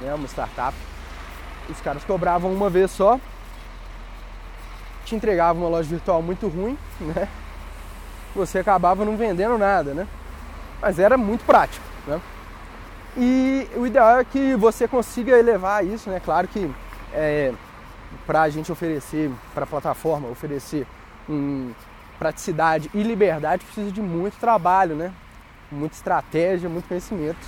né? 0.00 0.14
Uma 0.14 0.26
startup. 0.26 0.76
Os 1.68 1.80
caras 1.80 2.04
cobravam 2.04 2.52
uma 2.52 2.70
vez 2.70 2.90
só, 2.90 3.18
te 5.04 5.14
entregavam 5.14 5.62
uma 5.62 5.70
loja 5.70 5.88
virtual 5.88 6.22
muito 6.22 6.48
ruim, 6.48 6.78
né? 7.00 7.28
você 8.36 8.58
acabava 8.58 9.04
não 9.04 9.16
vendendo 9.16 9.56
nada, 9.56 9.94
né? 9.94 10.06
Mas 10.80 10.98
era 10.98 11.16
muito 11.16 11.44
prático, 11.44 11.84
né? 12.06 12.20
E 13.16 13.66
o 13.74 13.86
ideal 13.86 14.18
é 14.18 14.24
que 14.24 14.54
você 14.56 14.86
consiga 14.86 15.38
elevar 15.38 15.84
isso, 15.84 16.10
né? 16.10 16.20
Claro 16.22 16.46
que 16.46 16.70
é, 17.14 17.52
para 18.26 18.42
a 18.42 18.48
gente 18.50 18.70
oferecer, 18.70 19.30
para 19.54 19.64
a 19.64 19.66
plataforma 19.66 20.28
oferecer 20.28 20.86
um, 21.28 21.72
praticidade 22.18 22.90
e 22.92 23.02
liberdade, 23.02 23.64
precisa 23.64 23.90
de 23.90 24.02
muito 24.02 24.38
trabalho, 24.38 24.94
né? 24.94 25.12
Muita 25.70 25.94
estratégia, 25.94 26.68
muito 26.68 26.88
conhecimento, 26.88 27.38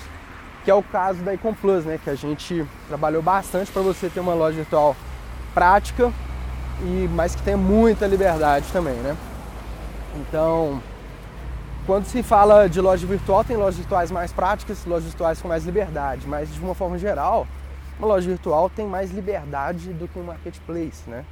que 0.65 0.71
é 0.71 0.75
o 0.75 0.83
caso 0.83 1.23
da 1.23 1.35
Econ 1.35 1.55
Plus, 1.55 1.85
né? 1.85 1.99
Que 2.03 2.11
a 2.11 2.15
gente 2.15 2.67
trabalhou 2.89 3.23
bastante 3.23 3.71
para 3.71 3.83
você 3.83 4.09
ter 4.09 4.21
uma 4.21 4.35
loja 4.35 4.57
virtual 4.57 4.97
prática 5.55 6.13
e 6.83 7.09
mas 7.13 7.35
que 7.35 7.43
tenha 7.43 7.57
muita 7.57 8.07
liberdade 8.07 8.67
também, 8.73 8.95
né? 8.95 9.17
Então, 10.17 10.83
quando 11.87 12.05
se 12.05 12.23
fala 12.23 12.69
de 12.69 12.81
loja 12.81 13.07
virtual, 13.07 13.45
tem 13.45 13.57
lojas 13.57 13.77
virtuais 13.77 14.11
mais 14.11 14.33
práticas, 14.33 14.85
lojas 14.85 15.05
virtuais 15.05 15.41
com 15.41 15.49
mais 15.49 15.65
liberdade, 15.65 16.27
mas 16.27 16.53
de 16.53 16.61
uma 16.61 16.75
forma 16.75 16.99
geral, 16.99 17.47
uma 17.99 18.09
loja 18.09 18.29
virtual 18.29 18.69
tem 18.69 18.87
mais 18.87 19.11
liberdade 19.11 19.93
do 19.93 20.07
que 20.07 20.19
um 20.19 20.25
marketplace, 20.25 21.09
né? 21.09 21.25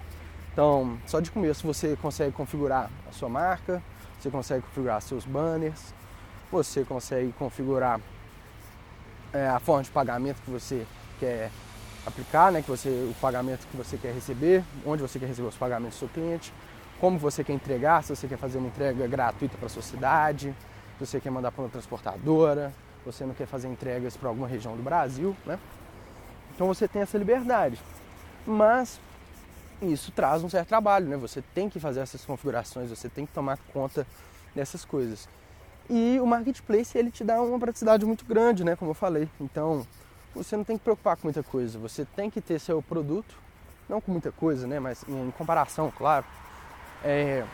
Então, 0.53 0.97
só 1.07 1.21
de 1.21 1.31
começo 1.31 1.67
você 1.67 1.97
consegue 2.01 2.33
configurar 2.33 2.89
a 3.09 3.13
sua 3.13 3.29
marca, 3.29 3.83
você 4.19 4.31
consegue 4.31 4.63
configurar 4.63 5.03
seus 5.03 5.27
banners, 5.27 5.93
você 6.51 6.85
consegue 6.85 7.33
configurar 7.33 8.01
é, 9.33 9.49
a 9.49 9.59
forma 9.59 9.83
de 9.83 9.91
pagamento 9.91 10.41
que 10.43 10.51
você 10.51 10.87
quer 11.19 11.51
aplicar, 12.07 12.53
né? 12.53 12.63
Que 12.63 12.71
você, 12.71 12.89
o 12.89 13.15
pagamento 13.21 13.67
que 13.67 13.77
você 13.77 13.97
quer 13.97 14.13
receber, 14.13 14.65
onde 14.85 15.03
você 15.03 15.19
quer 15.19 15.27
receber 15.27 15.49
os 15.49 15.57
pagamentos 15.57 15.97
do 15.97 16.01
seu 16.01 16.09
cliente, 16.09 16.53
como 17.01 17.19
você 17.19 17.45
quer 17.45 17.53
entregar, 17.53 18.03
se 18.03 18.15
você 18.15 18.27
quer 18.27 18.39
fazer 18.39 18.59
uma 18.59 18.69
entrega 18.69 19.07
gratuita 19.07 19.57
para 19.57 19.67
a 19.67 19.69
sua 19.69 19.83
cidade, 19.83 20.55
se 20.99 21.07
você 21.07 21.21
quer 21.21 21.31
mandar 21.31 21.53
para 21.53 21.63
uma 21.63 21.69
transportadora, 21.69 22.73
você 23.05 23.25
não 23.25 23.35
quer 23.35 23.47
fazer 23.47 23.69
entregas 23.69 24.17
para 24.17 24.29
alguma 24.29 24.49
região 24.49 24.77
do 24.77 24.83
Brasil, 24.83 25.37
né? 25.45 25.59
Então 26.55 26.67
você 26.67 26.89
tem 26.89 27.03
essa 27.03 27.19
liberdade. 27.19 27.79
Mas 28.47 28.99
isso 29.83 30.11
traz 30.13 30.43
um 30.43 30.49
certo 30.49 30.69
trabalho, 30.69 31.07
né? 31.07 31.17
Você 31.19 31.43
tem 31.55 31.69
que 31.69 31.79
fazer 31.79 32.01
essas 32.01 32.25
configurações, 32.25 32.89
você 32.89 33.09
tem 33.09 33.27
que 33.27 33.33
tomar 33.33 33.59
conta 33.73 34.07
dessas 34.55 34.85
coisas. 34.85 35.29
E 35.89 36.19
o 36.21 36.27
marketplace 36.27 36.97
ele 36.97 37.11
te 37.11 37.23
dá 37.23 37.41
uma 37.41 37.59
praticidade 37.59 38.05
muito 38.05 38.25
grande, 38.25 38.65
né? 38.65 38.77
Como 38.77 38.91
eu 38.91 38.95
falei. 38.95 39.29
Então 39.41 39.87
você 40.35 40.57
não 40.57 40.65
tem 40.65 40.77
que 40.77 40.85
preocupar 40.85 41.17
com 41.17 41.27
muita 41.27 41.43
coisa. 41.43 41.79
Você 41.79 42.05
tem 42.05 42.31
que 42.31 42.41
ter 42.41 42.59
seu 42.59 42.83
produto, 42.83 43.35
não 43.89 44.01
com 44.01 44.13
muita 44.13 44.33
coisa, 44.33 44.67
né? 44.67 44.81
Mas 44.81 45.05
em 45.09 45.31
comparação, 45.33 45.93
claro 45.97 46.25
é, 47.07 47.45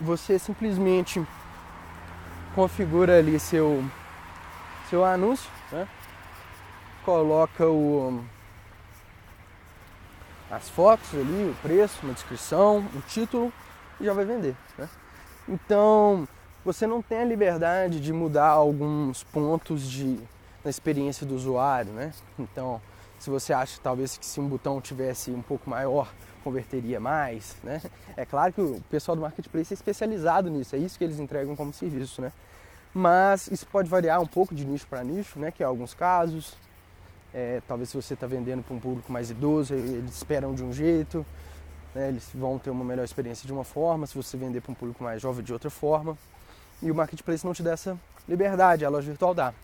você 0.00 0.38
simplesmente 0.38 1.24
configura 2.54 3.18
ali 3.18 3.38
seu, 3.40 3.82
seu 4.90 5.04
anúncio, 5.04 5.50
né? 5.72 5.88
coloca 7.04 7.66
o, 7.66 8.22
as 10.50 10.68
fotos 10.68 11.14
ali, 11.14 11.50
o 11.50 11.56
preço, 11.62 12.00
uma 12.02 12.12
descrição, 12.12 12.78
o 12.94 13.00
título 13.02 13.52
e 14.00 14.04
já 14.04 14.12
vai 14.12 14.24
vender. 14.24 14.54
Né? 14.78 14.88
Então 15.48 16.28
você 16.64 16.86
não 16.86 17.02
tem 17.02 17.18
a 17.18 17.24
liberdade 17.24 18.00
de 18.00 18.12
mudar 18.12 18.48
alguns 18.48 19.22
pontos 19.24 19.88
de, 19.88 20.18
na 20.64 20.70
experiência 20.70 21.26
do 21.26 21.34
usuário. 21.34 21.92
Né? 21.92 22.12
Então 22.38 22.80
se 23.24 23.30
você 23.30 23.54
acha 23.54 23.80
talvez 23.82 24.18
que 24.18 24.26
se 24.26 24.38
um 24.38 24.46
botão 24.46 24.80
tivesse 24.82 25.30
um 25.30 25.40
pouco 25.40 25.70
maior 25.70 26.12
converteria 26.44 27.00
mais, 27.00 27.56
né? 27.64 27.80
É 28.14 28.26
claro 28.26 28.52
que 28.52 28.60
o 28.60 28.78
pessoal 28.90 29.16
do 29.16 29.22
marketplace 29.22 29.72
é 29.72 29.74
especializado 29.74 30.50
nisso, 30.50 30.76
é 30.76 30.78
isso 30.78 30.98
que 30.98 31.04
eles 31.04 31.18
entregam 31.18 31.56
como 31.56 31.72
serviço, 31.72 32.20
né? 32.20 32.30
Mas 32.92 33.48
isso 33.48 33.66
pode 33.66 33.88
variar 33.88 34.20
um 34.20 34.26
pouco 34.26 34.54
de 34.54 34.62
nicho 34.62 34.86
para 34.86 35.02
nicho, 35.02 35.38
né? 35.38 35.50
Que 35.50 35.62
em 35.62 35.66
alguns 35.66 35.94
casos, 35.94 36.54
é, 37.32 37.62
talvez 37.66 37.88
se 37.88 37.96
você 37.96 38.12
está 38.12 38.26
vendendo 38.26 38.62
para 38.62 38.74
um 38.74 38.78
público 38.78 39.10
mais 39.10 39.30
idoso, 39.30 39.72
eles 39.72 40.14
esperam 40.14 40.54
de 40.54 40.62
um 40.62 40.70
jeito, 40.70 41.24
né? 41.94 42.10
eles 42.10 42.28
vão 42.34 42.58
ter 42.58 42.68
uma 42.68 42.84
melhor 42.84 43.04
experiência 43.04 43.46
de 43.46 43.52
uma 43.52 43.64
forma, 43.64 44.06
se 44.06 44.14
você 44.14 44.36
vender 44.36 44.60
para 44.60 44.70
um 44.70 44.74
público 44.74 45.02
mais 45.02 45.22
jovem 45.22 45.42
de 45.42 45.52
outra 45.52 45.70
forma. 45.70 46.14
E 46.82 46.90
o 46.90 46.94
marketplace 46.94 47.44
não 47.44 47.54
te 47.54 47.62
dá 47.62 47.72
essa 47.72 47.98
liberdade, 48.28 48.84
a 48.84 48.88
loja 48.88 49.08
virtual 49.08 49.34
dá. 49.34 49.54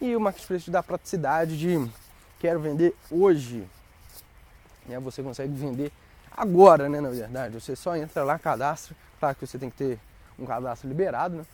E 0.00 0.14
o 0.16 0.20
marketplace 0.20 0.64
te 0.64 0.70
dá 0.70 0.82
praticidade 0.82 1.58
de 1.58 1.90
quero 2.38 2.60
vender 2.60 2.94
hoje. 3.10 3.66
Né? 4.86 4.98
Você 5.00 5.22
consegue 5.22 5.52
vender 5.52 5.92
agora, 6.30 6.88
né, 6.88 7.00
na 7.00 7.10
verdade. 7.10 7.54
Você 7.54 7.76
só 7.76 7.96
entra 7.96 8.24
lá, 8.24 8.38
cadastra. 8.38 8.96
Claro 9.18 9.36
que 9.36 9.46
você 9.46 9.58
tem 9.58 9.70
que 9.70 9.76
ter 9.76 9.98
um 10.38 10.46
cadastro 10.46 10.88
liberado, 10.88 11.36
né? 11.36 11.44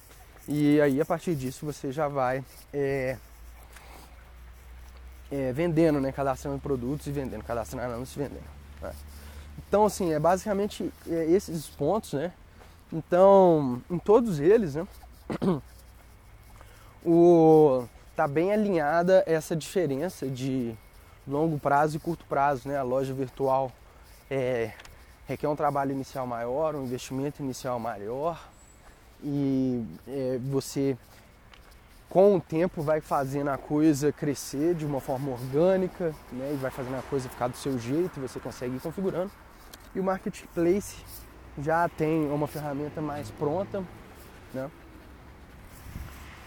E 0.48 0.80
aí, 0.80 1.00
a 1.00 1.04
partir 1.04 1.34
disso, 1.34 1.66
você 1.66 1.90
já 1.90 2.06
vai 2.06 2.44
é, 2.72 3.16
é, 5.30 5.52
vendendo, 5.52 6.00
né? 6.00 6.12
Cadastrando 6.12 6.58
produtos 6.60 7.08
e 7.08 7.10
vendendo, 7.10 7.42
cadastrando 7.42 7.92
anúncios 7.92 8.16
e 8.16 8.20
vendendo. 8.20 8.46
Né? 8.80 8.92
Então, 9.66 9.84
assim, 9.84 10.12
é 10.12 10.20
basicamente 10.20 10.92
é, 11.08 11.24
esses 11.24 11.66
pontos, 11.66 12.12
né? 12.12 12.32
Então, 12.92 13.82
em 13.90 13.98
todos 13.98 14.38
eles, 14.38 14.74
né? 14.74 14.86
O, 17.08 17.84
tá 18.16 18.26
bem 18.26 18.52
alinhada 18.52 19.22
essa 19.28 19.54
diferença 19.54 20.26
de 20.26 20.74
longo 21.24 21.56
prazo 21.56 21.96
e 21.96 22.00
curto 22.00 22.24
prazo, 22.24 22.68
né? 22.68 22.76
A 22.76 22.82
loja 22.82 23.14
virtual 23.14 23.70
é, 24.28 24.72
requer 25.26 25.46
um 25.46 25.54
trabalho 25.54 25.92
inicial 25.92 26.26
maior, 26.26 26.74
um 26.74 26.82
investimento 26.82 27.40
inicial 27.40 27.78
maior 27.78 28.44
e 29.22 29.84
é, 30.08 30.40
você 30.50 30.96
com 32.08 32.36
o 32.36 32.40
tempo 32.40 32.82
vai 32.82 33.00
fazendo 33.00 33.48
a 33.48 33.58
coisa 33.58 34.12
crescer 34.12 34.74
de 34.74 34.86
uma 34.86 35.00
forma 35.00 35.32
orgânica, 35.32 36.14
né? 36.32 36.52
E 36.54 36.56
vai 36.56 36.70
fazendo 36.70 36.96
a 36.96 37.02
coisa 37.02 37.28
ficar 37.28 37.48
do 37.48 37.56
seu 37.56 37.78
jeito, 37.78 38.20
você 38.20 38.38
consegue 38.38 38.76
ir 38.76 38.80
configurando. 38.80 39.30
E 39.94 40.00
o 40.00 40.04
marketplace 40.04 40.96
já 41.62 41.88
tem 41.88 42.30
uma 42.30 42.46
ferramenta 42.46 43.00
mais 43.00 43.30
pronta, 43.30 43.82
né? 44.52 44.70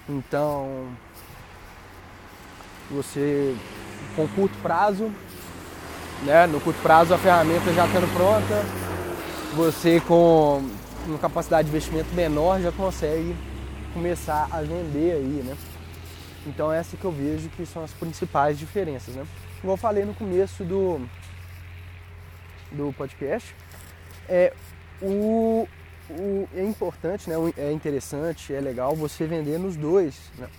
Então, 0.08 0.88
você 2.89 3.56
com 4.15 4.28
curto 4.30 4.58
prazo, 4.62 5.12
né? 6.24 6.48
No 6.48 6.60
curto 6.60 6.82
prazo 6.82 7.13
a 7.13 7.17
ferramenta 7.17 7.74
já 7.74 7.86
estando 7.86 8.12
pronta, 8.13 8.65
você 9.56 10.00
com 10.02 10.63
uma 11.06 11.17
capacidade 11.17 11.69
de 11.69 11.76
investimento 11.76 12.13
menor 12.13 12.60
já 12.60 12.72
consegue 12.72 13.36
começar 13.93 14.48
a 14.52 14.62
vender 14.62 15.13
aí, 15.13 15.43
né? 15.45 15.58
Então 16.45 16.72
essa 16.72 16.95
que 16.95 17.06
eu 17.06 17.12
vejo 17.12 17.50
que 17.50 17.65
são 17.65 17.84
as 17.84 17.91
principais 17.91 18.58
diferenças, 18.58 19.15
né? 19.15 19.26
Como 19.62 19.74
eu 19.74 19.78
falei 19.78 20.06
no 20.06 20.13
começo 20.13 20.63
do, 20.63 21.02
do 22.72 22.93
podcast, 22.93 23.54
é, 24.28 24.54
o, 25.02 25.68
o, 26.10 26.48
é 26.54 26.64
importante, 26.64 27.30
né? 27.30 27.36
é 27.58 27.72
interessante, 27.72 28.54
é 28.54 28.60
legal 28.60 28.96
você 28.96 29.26
vender 29.26 29.58
nos 29.58 29.76
dois, 29.76 30.20
né? 30.38 30.50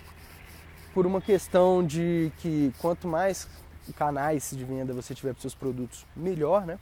por 0.93 1.05
uma 1.05 1.21
questão 1.21 1.85
de 1.85 2.31
que 2.37 2.73
quanto 2.79 3.07
mais 3.07 3.47
canais 3.95 4.51
de 4.51 4.63
venda 4.63 4.93
você 4.93 5.13
tiver 5.13 5.33
para 5.33 5.41
seus 5.41 5.55
produtos, 5.55 6.05
melhor, 6.15 6.65
né? 6.65 6.77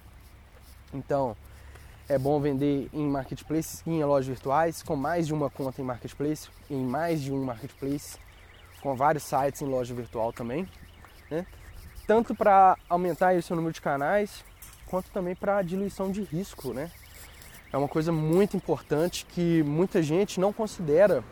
Então, 0.93 1.35
é 2.07 2.17
bom 2.17 2.39
vender 2.39 2.89
em 2.91 3.07
marketplace, 3.07 3.83
em 3.85 4.03
lojas 4.03 4.27
virtuais, 4.27 4.81
com 4.81 4.95
mais 4.95 5.27
de 5.27 5.33
uma 5.33 5.49
conta 5.49 5.81
em 5.81 5.85
marketplace, 5.85 6.49
em 6.69 6.83
mais 6.83 7.21
de 7.21 7.31
um 7.31 7.43
marketplace, 7.43 8.17
com 8.81 8.95
vários 8.95 9.23
sites 9.23 9.61
em 9.61 9.65
loja 9.65 9.93
virtual 9.93 10.33
também, 10.33 10.67
né? 11.29 11.45
Tanto 12.07 12.33
para 12.33 12.75
aumentar 12.89 13.35
o 13.35 13.41
seu 13.41 13.55
número 13.55 13.73
de 13.73 13.81
canais, 13.81 14.43
quanto 14.87 15.11
também 15.11 15.35
para 15.35 15.61
diluição 15.61 16.11
de 16.11 16.23
risco, 16.23 16.73
né? 16.73 16.91
É 17.71 17.77
uma 17.77 17.87
coisa 17.87 18.11
muito 18.11 18.57
importante 18.57 19.25
que 19.25 19.61
muita 19.63 20.01
gente 20.01 20.39
não 20.39 20.51
considera 20.51 21.23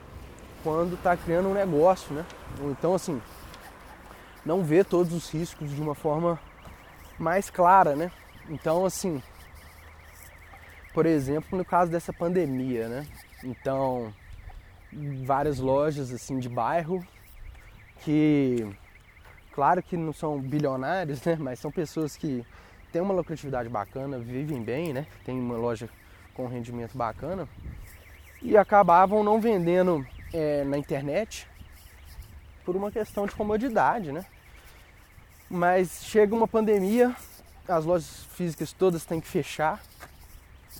quando 0.64 0.94
está 0.94 1.18
criando 1.18 1.50
um 1.50 1.54
negócio, 1.54 2.14
né? 2.14 2.26
Então, 2.62 2.94
assim, 2.94 3.22
não 4.46 4.64
vê 4.64 4.84
todos 4.84 5.14
os 5.14 5.30
riscos 5.32 5.72
de 5.72 5.82
uma 5.82 5.96
forma 5.96 6.40
mais 7.18 7.50
clara, 7.50 7.96
né? 7.96 8.12
Então, 8.50 8.86
assim, 8.86 9.22
por 10.94 11.06
exemplo, 11.06 11.58
no 11.58 11.66
caso 11.66 11.92
dessa 11.92 12.14
pandemia, 12.14 12.88
né? 12.88 13.08
Então, 13.44 14.14
várias 15.26 15.60
lojas 15.60 16.12
assim 16.12 16.40
de 16.40 16.50
bairro 16.50 17.06
que 18.00 18.68
claro 19.52 19.82
que 19.82 19.98
não 19.98 20.14
são 20.14 20.40
bilionários, 20.40 21.24
né, 21.24 21.36
mas 21.40 21.60
são 21.60 21.72
pessoas 21.72 22.16
que 22.16 22.46
têm 22.92 23.02
uma 23.02 23.14
lucratividade 23.14 23.70
bacana, 23.70 24.18
vivem 24.20 24.62
bem, 24.62 24.94
né? 24.94 25.06
Tem 25.26 25.38
uma 25.40 25.58
loja 25.58 25.90
com 26.38 26.46
rendimento 26.46 26.96
bacana 26.96 27.50
e 28.44 28.56
acabavam 28.56 29.24
não 29.24 29.42
vendendo 29.42 30.06
é, 30.32 30.64
na 30.64 30.78
internet 30.78 31.48
por 32.64 32.76
uma 32.76 32.92
questão 32.92 33.26
de 33.26 33.34
comodidade, 33.34 34.12
né? 34.12 34.24
Mas 35.50 36.04
chega 36.04 36.36
uma 36.36 36.48
pandemia, 36.48 37.16
as 37.68 37.84
lojas 37.84 38.26
físicas 38.36 38.72
todas 38.72 39.04
têm 39.04 39.20
que 39.20 39.28
fechar 39.28 39.82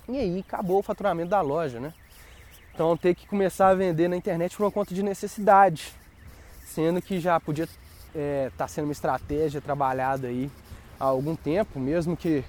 e 0.08 0.16
aí 0.16 0.38
acabou 0.38 0.78
o 0.78 0.82
faturamento 0.82 1.30
da 1.30 1.40
loja, 1.40 1.80
né? 1.80 1.92
Então 2.72 2.96
ter 2.96 3.16
que 3.16 3.26
começar 3.26 3.68
a 3.68 3.74
vender 3.74 4.06
na 4.06 4.16
internet 4.16 4.56
por 4.56 4.62
uma 4.62 4.70
conta 4.70 4.94
de 4.94 5.02
necessidade, 5.02 5.92
sendo 6.64 7.02
que 7.02 7.18
já 7.18 7.40
podia 7.40 7.64
estar 7.64 7.80
é, 8.14 8.52
tá 8.56 8.68
sendo 8.68 8.84
uma 8.84 8.92
estratégia 8.92 9.60
trabalhada 9.60 10.28
aí 10.28 10.48
há 11.00 11.04
algum 11.04 11.34
tempo, 11.34 11.80
mesmo 11.80 12.16
que 12.16 12.44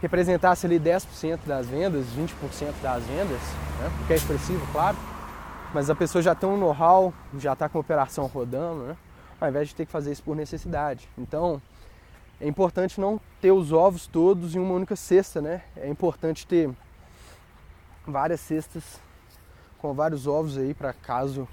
representasse 0.00 0.66
ali 0.66 0.78
10% 0.78 1.40
das 1.46 1.66
vendas, 1.66 2.06
20% 2.16 2.72
das 2.82 3.02
vendas, 3.04 3.40
né? 3.78 3.90
porque 3.98 4.12
é 4.14 4.16
expressivo, 4.16 4.66
claro, 4.72 4.96
mas 5.74 5.90
a 5.90 5.94
pessoa 5.94 6.22
já 6.22 6.34
tem 6.34 6.48
um 6.48 6.56
know-how, 6.56 7.12
já 7.38 7.52
está 7.52 7.68
com 7.68 7.78
a 7.78 7.80
operação 7.80 8.26
rodando, 8.26 8.82
né? 8.84 8.96
ao 9.40 9.48
invés 9.48 9.68
de 9.68 9.74
ter 9.74 9.86
que 9.86 9.92
fazer 9.92 10.12
isso 10.12 10.22
por 10.22 10.36
necessidade. 10.36 11.08
Então, 11.16 11.60
é 12.40 12.48
importante 12.48 13.00
não 13.00 13.20
ter 13.40 13.52
os 13.52 13.72
ovos 13.72 14.06
todos 14.06 14.54
em 14.54 14.58
uma 14.58 14.74
única 14.74 14.96
cesta, 14.96 15.40
né? 15.42 15.62
É 15.76 15.88
importante 15.88 16.46
ter 16.46 16.70
várias 18.06 18.40
cestas 18.40 19.00
com 19.78 19.92
vários 19.92 20.26
ovos 20.26 20.56
aí 20.56 20.72
para 20.74 20.92
caso 20.92 21.46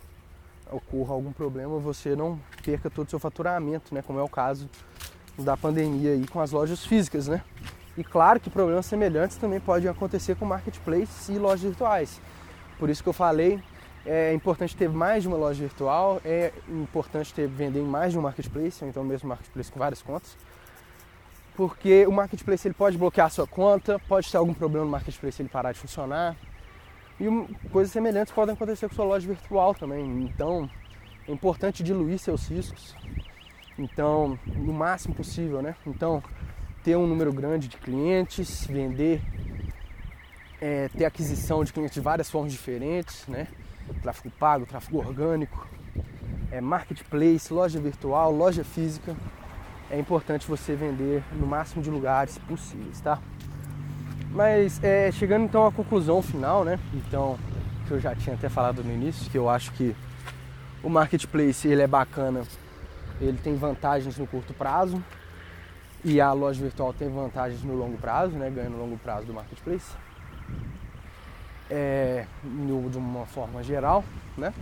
ocorra 0.72 1.14
algum 1.14 1.32
problema 1.32 1.80
você 1.80 2.16
não 2.16 2.40
perca 2.64 2.90
todo 2.90 3.08
o 3.08 3.10
seu 3.10 3.20
faturamento, 3.20 3.94
né? 3.94 4.02
Como 4.02 4.20
é 4.20 4.24
o 4.24 4.30
caso 4.30 4.70
da 5.38 5.56
pandemia 5.56 6.12
aí 6.12 6.28
com 6.28 6.40
as 6.40 6.52
lojas 6.52 6.86
físicas, 6.86 7.28
né? 7.28 7.44
E 7.98 8.04
claro 8.04 8.40
que 8.40 8.50
problemas 8.50 8.86
semelhantes 8.86 9.38
também 9.38 9.60
podem 9.60 9.90
acontecer 9.90 10.36
com 10.36 10.46
marketplaces 10.46 11.30
e 11.30 11.40
lojas 11.40 11.62
virtuais. 11.62 12.22
Por 12.78 12.90
isso 12.90 13.02
que 13.02 13.10
eu 13.10 13.14
falei, 13.14 13.60
é 14.06 14.34
importante 14.34 14.76
ter 14.76 14.88
mais 14.88 15.24
de 15.24 15.28
uma 15.28 15.38
loja 15.38 15.60
virtual, 15.60 16.22
é 16.24 16.54
importante 16.70 17.34
ter 17.34 17.48
vender 17.48 17.80
em 17.80 17.86
mais 17.86 18.12
de 18.12 18.20
um 18.20 18.22
marketplace, 18.22 18.84
ou 18.84 18.90
então 18.90 19.04
mesmo 19.04 19.28
marketplace 19.28 19.72
com 19.72 19.80
várias 19.80 20.02
contas 20.02 20.38
porque 21.58 22.06
o 22.06 22.12
marketplace 22.12 22.68
ele 22.68 22.76
pode 22.76 23.00
bloquear 23.00 23.26
a 23.26 23.30
sua 23.32 23.48
conta, 23.48 23.98
pode 24.08 24.32
ter 24.32 24.38
algum 24.38 24.54
problema 24.54 24.86
no 24.86 24.92
marketplace 24.92 25.42
ele 25.42 25.50
parar 25.50 25.72
de 25.72 25.80
funcionar. 25.80 26.36
E 27.20 27.26
coisas 27.72 27.92
semelhantes 27.92 28.32
podem 28.32 28.54
acontecer 28.54 28.88
com 28.88 28.94
sua 28.94 29.06
loja 29.06 29.28
virtual 29.28 29.74
também. 29.74 30.06
Então, 30.22 30.70
é 31.28 31.32
importante 31.32 31.82
diluir 31.82 32.20
seus 32.20 32.48
riscos. 32.48 32.96
Então, 33.76 34.38
no 34.46 34.72
máximo 34.72 35.16
possível, 35.16 35.64
né? 35.64 35.76
Então, 35.88 36.22
ter 36.88 36.96
um 36.96 37.06
número 37.06 37.34
grande 37.34 37.68
de 37.68 37.76
clientes, 37.76 38.66
vender, 38.66 39.22
é, 40.62 40.88
ter 40.88 41.04
aquisição 41.04 41.62
de 41.62 41.74
clientes 41.74 41.94
de 41.94 42.00
várias 42.00 42.32
formas 42.32 42.54
diferentes, 42.54 43.28
né? 43.28 43.46
Tráfego 44.02 44.32
pago, 44.40 44.66
tráfego 44.66 45.00
orgânico, 45.00 45.68
é, 46.50 46.62
marketplace, 46.62 47.54
loja 47.54 47.78
virtual, 47.78 48.32
loja 48.32 48.64
física 48.64 49.18
é 49.92 50.00
importante 50.00 50.48
você 50.48 50.76
vender 50.76 51.26
no 51.34 51.46
máximo 51.46 51.84
de 51.84 51.90
lugares 51.90 52.38
possíveis, 52.38 53.02
tá? 53.02 53.20
Mas 54.32 54.82
é, 54.82 55.12
chegando 55.12 55.44
então 55.44 55.68
à 55.68 55.72
conclusão 55.74 56.22
final, 56.22 56.64
né? 56.64 56.80
Então, 56.94 57.38
que 57.86 57.92
eu 57.92 58.00
já 58.00 58.16
tinha 58.16 58.34
até 58.34 58.48
falado 58.48 58.82
no 58.82 58.94
início, 58.94 59.30
que 59.30 59.38
eu 59.38 59.50
acho 59.50 59.74
que 59.74 59.94
o 60.82 60.90
marketplace 60.90 61.68
ele 61.68 61.82
é 61.82 61.88
bacana, 61.88 62.44
ele 63.20 63.38
tem 63.44 63.58
vantagens 63.58 64.18
no 64.18 64.26
curto 64.26 64.54
prazo 64.54 65.04
e 66.04 66.22
a 66.22 66.32
loja 66.32 66.62
virtual 66.62 66.94
tem 66.94 67.10
vantagens 67.10 67.64
no 67.64 67.76
longo 67.76 67.98
prazo, 67.98 68.36
né? 68.36 68.50
Ganha 68.50 68.70
no 68.70 68.78
longo 68.78 68.98
prazo 68.98 69.26
do 69.26 69.34
marketplace. 69.34 69.96
É, 71.70 72.26
de 72.44 72.98
uma 72.98 73.26
forma 73.26 73.62
geral, 73.62 74.04
né? 74.38 74.54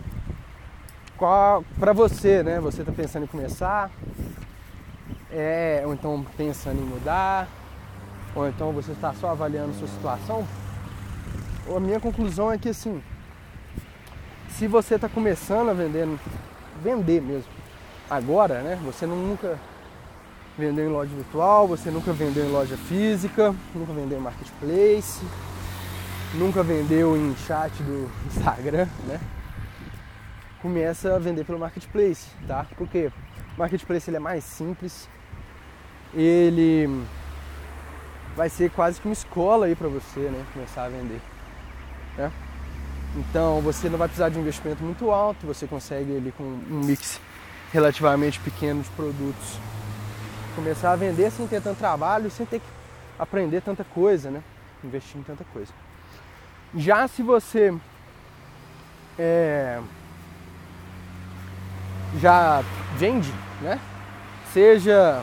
Para 1.78 1.92
você, 1.92 2.42
né? 2.42 2.58
Você 2.60 2.82
está 2.82 2.92
pensando 2.92 3.24
em 3.24 3.28
começar, 3.28 3.90
é, 5.30 5.82
ou 5.86 5.92
então 5.92 6.26
pensando 6.36 6.80
em 6.80 6.84
mudar, 6.84 7.48
ou 8.34 8.48
então 8.48 8.72
você 8.72 8.92
está 8.92 9.14
só 9.14 9.30
avaliando 9.30 9.72
sua 9.74 9.88
situação, 9.88 10.46
a 11.74 11.80
minha 11.80 11.98
conclusão 11.98 12.52
é 12.52 12.58
que 12.58 12.68
assim, 12.68 13.02
se 14.50 14.66
você 14.66 14.96
está 14.96 15.08
começando 15.08 15.68
a 15.68 15.72
vender, 15.72 16.08
vender 16.82 17.20
mesmo, 17.20 17.50
agora, 18.10 18.62
né? 18.62 18.78
Você 18.84 19.06
nunca 19.06 19.58
vendeu 20.58 20.86
em 20.88 20.92
loja 20.92 21.14
virtual, 21.14 21.68
você 21.68 21.90
nunca 21.90 22.12
vendeu 22.12 22.44
em 22.44 22.50
loja 22.50 22.76
física, 22.76 23.54
nunca 23.74 23.92
vendeu 23.92 24.18
em 24.18 24.22
marketplace, 24.22 25.24
nunca 26.34 26.62
vendeu 26.62 27.16
em 27.16 27.36
chat 27.46 27.72
do 27.82 28.10
Instagram, 28.26 28.88
né? 29.06 29.20
Começa 30.62 31.14
a 31.14 31.18
vender 31.18 31.44
pelo 31.44 31.58
marketplace, 31.58 32.26
tá? 32.46 32.66
Porque 32.76 33.10
o 33.54 33.58
marketplace 33.58 34.08
ele 34.08 34.16
é 34.16 34.20
mais 34.20 34.44
simples, 34.44 35.08
ele 36.14 37.04
vai 38.34 38.48
ser 38.48 38.70
quase 38.70 39.00
que 39.00 39.06
uma 39.06 39.12
escola 39.12 39.66
aí 39.66 39.74
para 39.74 39.88
você, 39.88 40.20
né? 40.20 40.44
Começar 40.52 40.84
a 40.84 40.88
vender. 40.88 41.20
Né? 42.16 42.32
Então 43.16 43.60
você 43.60 43.88
não 43.88 43.98
vai 43.98 44.08
precisar 44.08 44.30
de 44.30 44.38
um 44.38 44.40
investimento 44.40 44.82
muito 44.82 45.10
alto, 45.10 45.46
você 45.46 45.66
consegue 45.66 46.16
ali 46.16 46.32
com 46.32 46.42
um 46.42 46.80
mix 46.84 47.20
relativamente 47.72 48.40
pequeno 48.40 48.82
de 48.82 48.88
produtos 48.90 49.58
começar 50.56 50.92
a 50.92 50.96
vender 50.96 51.30
sem 51.30 51.46
ter 51.46 51.60
tanto 51.60 51.78
trabalho, 51.78 52.30
sem 52.30 52.44
ter 52.46 52.58
que 52.58 52.66
aprender 53.18 53.60
tanta 53.60 53.84
coisa, 53.84 54.30
né? 54.30 54.42
Investir 54.82 55.20
em 55.20 55.22
tanta 55.22 55.44
coisa. 55.52 55.72
Já 56.74 57.06
se 57.06 57.22
você 57.22 57.72
é, 59.18 59.80
já 62.18 62.64
vende, 62.96 63.32
né? 63.60 63.78
Seja 64.52 65.22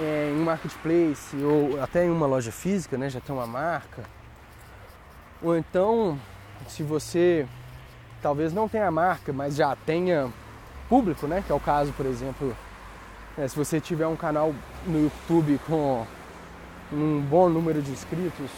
é, 0.00 0.30
em 0.32 0.40
um 0.40 0.44
marketplace 0.44 1.36
ou 1.36 1.82
até 1.82 2.04
em 2.04 2.10
uma 2.10 2.26
loja 2.26 2.52
física, 2.52 2.96
né, 2.96 3.10
já 3.10 3.20
tem 3.20 3.34
uma 3.34 3.46
marca. 3.46 4.04
Ou 5.42 5.56
então, 5.56 6.18
se 6.68 6.82
você 6.82 7.46
talvez 8.22 8.52
não 8.52 8.68
tenha 8.68 8.90
marca, 8.90 9.32
mas 9.32 9.56
já 9.56 9.74
tenha 9.74 10.28
público, 10.88 11.26
né? 11.26 11.42
Que 11.44 11.50
é 11.50 11.54
o 11.54 11.60
caso, 11.60 11.92
por 11.92 12.04
exemplo, 12.04 12.54
é, 13.38 13.46
se 13.46 13.56
você 13.56 13.80
tiver 13.80 14.06
um 14.06 14.16
canal 14.16 14.54
no 14.86 15.04
YouTube 15.04 15.60
com 15.66 16.06
um 16.92 17.20
bom 17.20 17.48
número 17.48 17.80
de 17.80 17.90
inscritos, 17.90 18.50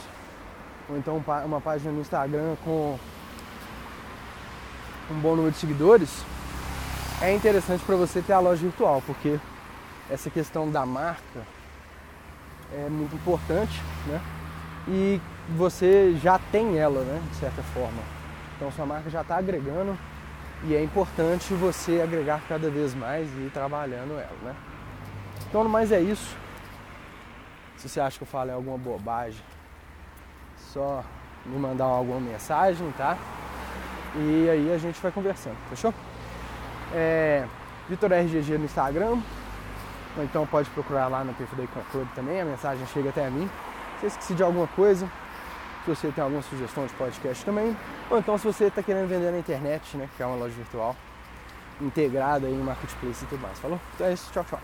ou 0.89 0.97
então 0.97 1.23
uma 1.45 1.61
página 1.61 1.93
no 1.93 2.01
Instagram 2.01 2.57
com 2.65 2.99
um 5.11 5.21
bom 5.21 5.37
número 5.37 5.53
de 5.53 5.59
seguidores, 5.59 6.25
é 7.21 7.35
interessante 7.35 7.85
para 7.85 7.97
você 7.97 8.21
ter 8.21 8.33
a 8.33 8.41
loja 8.41 8.63
virtual, 8.63 9.03
porque 9.07 9.39
essa 10.11 10.31
questão 10.31 10.71
da 10.71 10.85
marca 10.85 11.47
é 12.75 12.89
muito 12.89 13.15
importante, 13.15 13.81
né? 14.07 14.21
E 14.89 15.21
você 15.57 16.17
já 16.21 16.39
tem 16.51 16.79
ela, 16.79 17.03
né? 17.03 17.23
De 17.31 17.37
certa 17.37 17.63
forma. 17.63 18.03
Então 18.57 18.73
sua 18.73 18.87
marca 18.87 19.11
já 19.11 19.21
está 19.21 19.37
agregando 19.37 19.97
e 20.65 20.75
é 20.75 20.83
importante 20.83 21.53
você 21.55 22.01
agregar 22.01 22.41
cada 22.49 22.71
vez 22.71 22.95
mais 22.95 23.29
e 23.37 23.47
ir 23.47 23.51
trabalhando 23.53 24.13
ela, 24.13 24.39
né? 24.43 24.55
Então, 25.49 25.65
no 25.65 25.71
mais 25.71 25.91
é 25.91 26.01
isso. 26.01 26.37
Se 27.77 27.89
você 27.89 28.01
acha 28.01 28.17
que 28.17 28.23
eu 28.23 28.29
falei 28.29 28.55
alguma 28.55 28.79
bobagem, 28.79 29.43
só 30.57 31.05
me 31.45 31.59
mandar 31.59 31.85
alguma 31.85 32.21
mensagem, 32.21 32.89
tá? 32.93 33.19
E 34.15 34.49
aí 34.49 34.73
a 34.73 34.79
gente 34.79 35.01
vai 35.01 35.11
conversando, 35.11 35.57
fechou? 35.69 35.93
É, 36.95 37.45
Vitor 37.89 38.13
RGG 38.13 38.59
no 38.59 38.65
Instagram, 38.65 39.19
ou 40.17 40.23
então 40.23 40.47
pode 40.47 40.71
procurar 40.71 41.09
lá 41.09 41.25
no 41.25 41.35
perfil 41.35 41.59
da 41.59 41.65
Icon 41.65 41.83
Club 41.91 42.09
também, 42.15 42.41
a 42.41 42.45
mensagem 42.45 42.87
chega 42.87 43.09
até 43.09 43.27
a 43.27 43.31
mim. 43.31 43.51
Se 44.01 44.07
esqueci 44.07 44.35
de 44.35 44.43
alguma 44.43 44.67
coisa, 44.69 45.11
se 45.85 45.91
você 45.91 46.13
tem 46.13 46.23
alguma 46.23 46.43
sugestão 46.43 46.87
de 46.87 46.93
podcast 46.95 47.45
também, 47.45 47.77
ou 48.11 48.19
então 48.19 48.39
se 48.39 48.45
você 48.45 48.67
está 48.67 48.83
querendo 48.83 49.09
vender 49.09 49.31
na 49.31 49.39
internet, 49.39 49.97
né, 49.97 50.09
que 50.17 50.23
é 50.23 50.27
uma 50.27 50.37
loja 50.37 50.55
virtual 50.55 50.97
integrada 51.81 52.49
em 52.49 52.59
marketplace 52.59 53.25
e 53.25 53.27
tudo 53.27 53.41
mais. 53.41 53.59
Falou? 53.59 53.81
Então 53.95 54.07
é 54.07 54.13
isso, 54.13 54.31
tchau, 54.33 54.45
tchau. 54.49 54.61